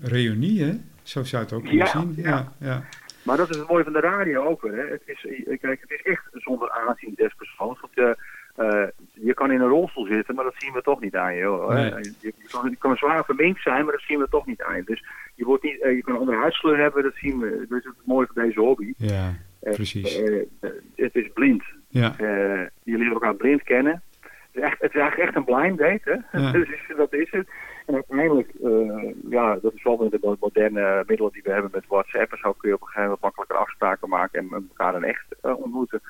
[0.01, 0.73] reunie, hè?
[1.03, 2.13] Zo zou je het ook kunnen Ja, zien.
[2.17, 2.29] ja.
[2.31, 2.83] Ja, ja.
[3.23, 4.77] Maar dat is het mooie van de radio ook weer.
[4.77, 4.87] Hè.
[4.91, 5.27] Het, is,
[5.61, 7.81] kijk, het is echt zonder aanzien des persoons.
[7.81, 8.17] Want,
[8.59, 11.35] eh, eh, je kan in een rolstoel zitten, maar dat zien we toch niet aan
[11.35, 11.45] je.
[11.45, 11.75] Hoor.
[11.75, 11.85] Nee.
[11.91, 14.77] Je, je, kan, je kan zwaar verminkt zijn, maar dat zien we toch niet aan
[14.77, 14.83] je.
[14.85, 15.05] Dus
[15.35, 17.67] je, wordt niet, eh, je kan een andere huidskleur hebben, dat zien we.
[17.69, 18.93] Dat is het mooie van deze hobby.
[18.97, 20.23] ja Eh, precies.
[20.23, 21.63] eh, eh, het is blind.
[21.89, 24.03] Ja, Eh, je leert elkaar blind kennen.
[24.21, 26.39] Het is, echt, het is eigenlijk echt een blind date, hè?
[26.41, 26.53] Ja.
[26.59, 27.49] dus dat is het.
[27.87, 31.71] En uiteindelijk, eh, ja, dat is wel met de mo- moderne middelen die we hebben
[31.75, 34.95] met WhatsApp en zo kun je op een gegeven moment makkelijker afspraken maken en elkaar
[34.95, 36.01] in echt eh, ontmoeten.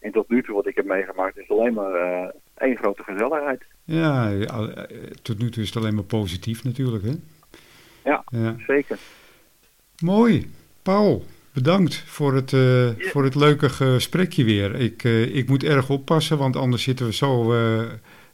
[0.00, 2.28] En tot nu toe wat ik heb meegemaakt is alleen maar eh,
[2.58, 3.62] één grote gezelligheid.
[3.84, 4.82] ja eh,
[5.22, 7.12] tot nu toe is het alleen maar positief natuurlijk, hè?
[8.04, 8.54] Ja, Ja.
[8.66, 8.98] zeker.
[10.02, 10.50] Mooi.
[10.82, 14.74] Paul, bedankt voor het, eh, voor het leuke gesprekje weer.
[14.74, 17.52] Ik, ik moet erg oppassen, want anders zitten we zo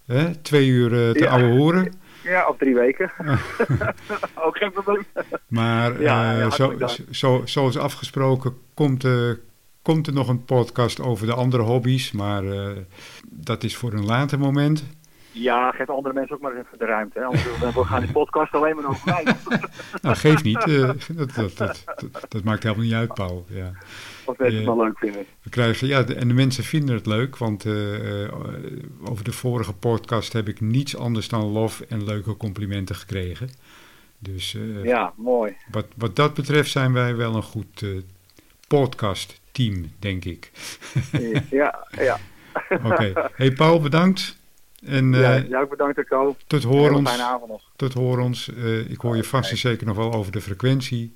[0.06, 1.30] hè, twee uur te Ja.
[1.30, 1.92] ouwe horen.
[2.24, 3.12] Ja, op drie weken.
[4.46, 5.04] Ook geen probleem.
[5.48, 6.74] Maar Ja, ja, zo,
[7.10, 9.30] zo, zoals afgesproken komt, eh,
[9.84, 12.12] komt er nog een podcast over de andere hobby's.
[12.12, 12.70] Maar eh,
[13.30, 14.84] dat is voor een later moment.
[15.32, 17.18] Ja, geef andere mensen ook maar even de ruimte.
[17.18, 17.24] Hè?
[17.24, 19.34] Anders we gaan die podcast alleen maar over mij.
[20.02, 20.64] Nou, geef niet.
[20.64, 23.46] eh, dat, dat, dat, dat, dat maakt helemaal niet uit, Paul.
[23.48, 23.72] Ja.
[24.26, 25.24] Wat mensen het wel leuk vinden.
[25.42, 28.32] We krijgen, ja, de- en de mensen vinden het leuk, want eh, eh,
[29.04, 33.48] over de vorige podcast heb ik niets anders dan lof en leuke complimenten gekregen.
[34.18, 35.56] Dus eh, Ja, mooi.
[35.70, 37.88] wat, wat dat betreft zijn wij wel een goed eh
[39.54, 40.50] podcast-team, denk ik.
[41.50, 42.18] Ja, ja.
[42.84, 43.12] Oké.
[43.34, 44.36] Hey Paul, bedankt.
[44.86, 46.36] En eh, ja, ook bedankt, Rico.
[46.46, 47.08] tot Een hele horens.
[47.08, 47.62] fijne avond nog.
[47.76, 48.54] Tot horens.
[48.54, 51.12] Eh, ik hoor je vast en zeker nog wel over de frequentie.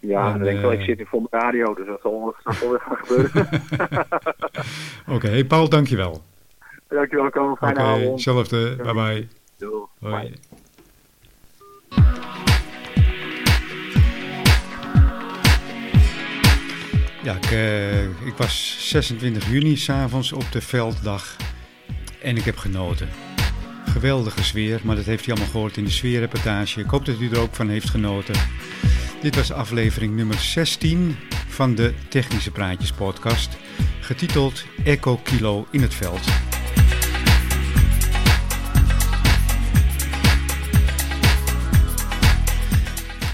[0.00, 2.34] Ja, En, dan denk ik wel, ik eh, zit voor mijn radio, dus dat zal,
[2.44, 3.48] weer gaan gebeuren.
[5.16, 6.22] Oké, hey Paul, dankjewel.
[6.88, 7.50] Dankjewel, Ko.
[7.50, 8.10] Oké, Fijne avond.
[8.10, 8.76] hetzelfde.
[8.76, 9.28] Bye
[9.98, 10.38] bye.
[17.22, 21.36] Ja, ik, eh, ik was 26 juni s'avonds op de velddag
[22.22, 23.08] en ik heb genoten.
[23.86, 26.80] Geweldige sfeer, maar dat heeft u allemaal gehoord in de sfeerreportage.
[26.80, 28.34] Ik hoop dat u er ook van heeft genoten.
[29.22, 31.16] Dit was aflevering nummer 16
[31.48, 33.56] van de Technische Praatjes podcast,
[34.00, 36.24] getiteld Echo Kilo in het veld.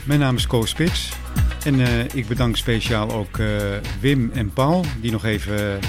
[0.05, 1.25] Mijn naam is Koos Spits
[1.67, 3.49] en eh, ik bedank speciaal ook eh,
[4.01, 5.89] Wim en Paul, die nog even eh,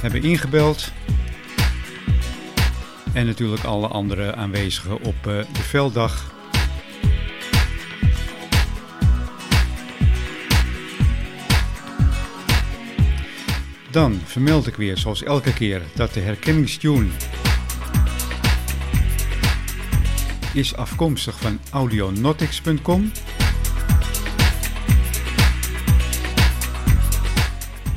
[0.00, 0.92] hebben ingebeld.
[3.12, 6.34] En natuurlijk alle andere aanwezigen op de velddag.
[13.90, 17.08] Dan vermeld ik weer, zoals elke keer, dat de herkenningstune
[20.52, 23.10] is afkomstig van audionautics.com.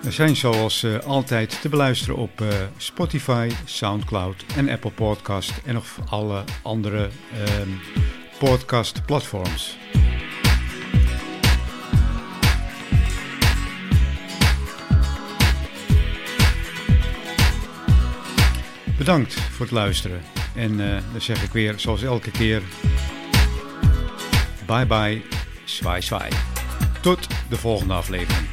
[0.03, 5.75] We zijn zoals uh, altijd te beluisteren op uh, Spotify, Soundcloud en Apple Podcast en
[5.75, 7.09] nog alle andere
[7.61, 7.81] um,
[8.39, 9.77] podcast platforms.
[19.01, 20.21] Bedankt voor het luisteren.
[20.55, 22.63] En uh, dan zeg ik weer, zoals elke keer,
[24.67, 25.23] bye bye,
[25.65, 26.31] zwaai zwaai.
[27.01, 28.50] Tot de volgende aflevering.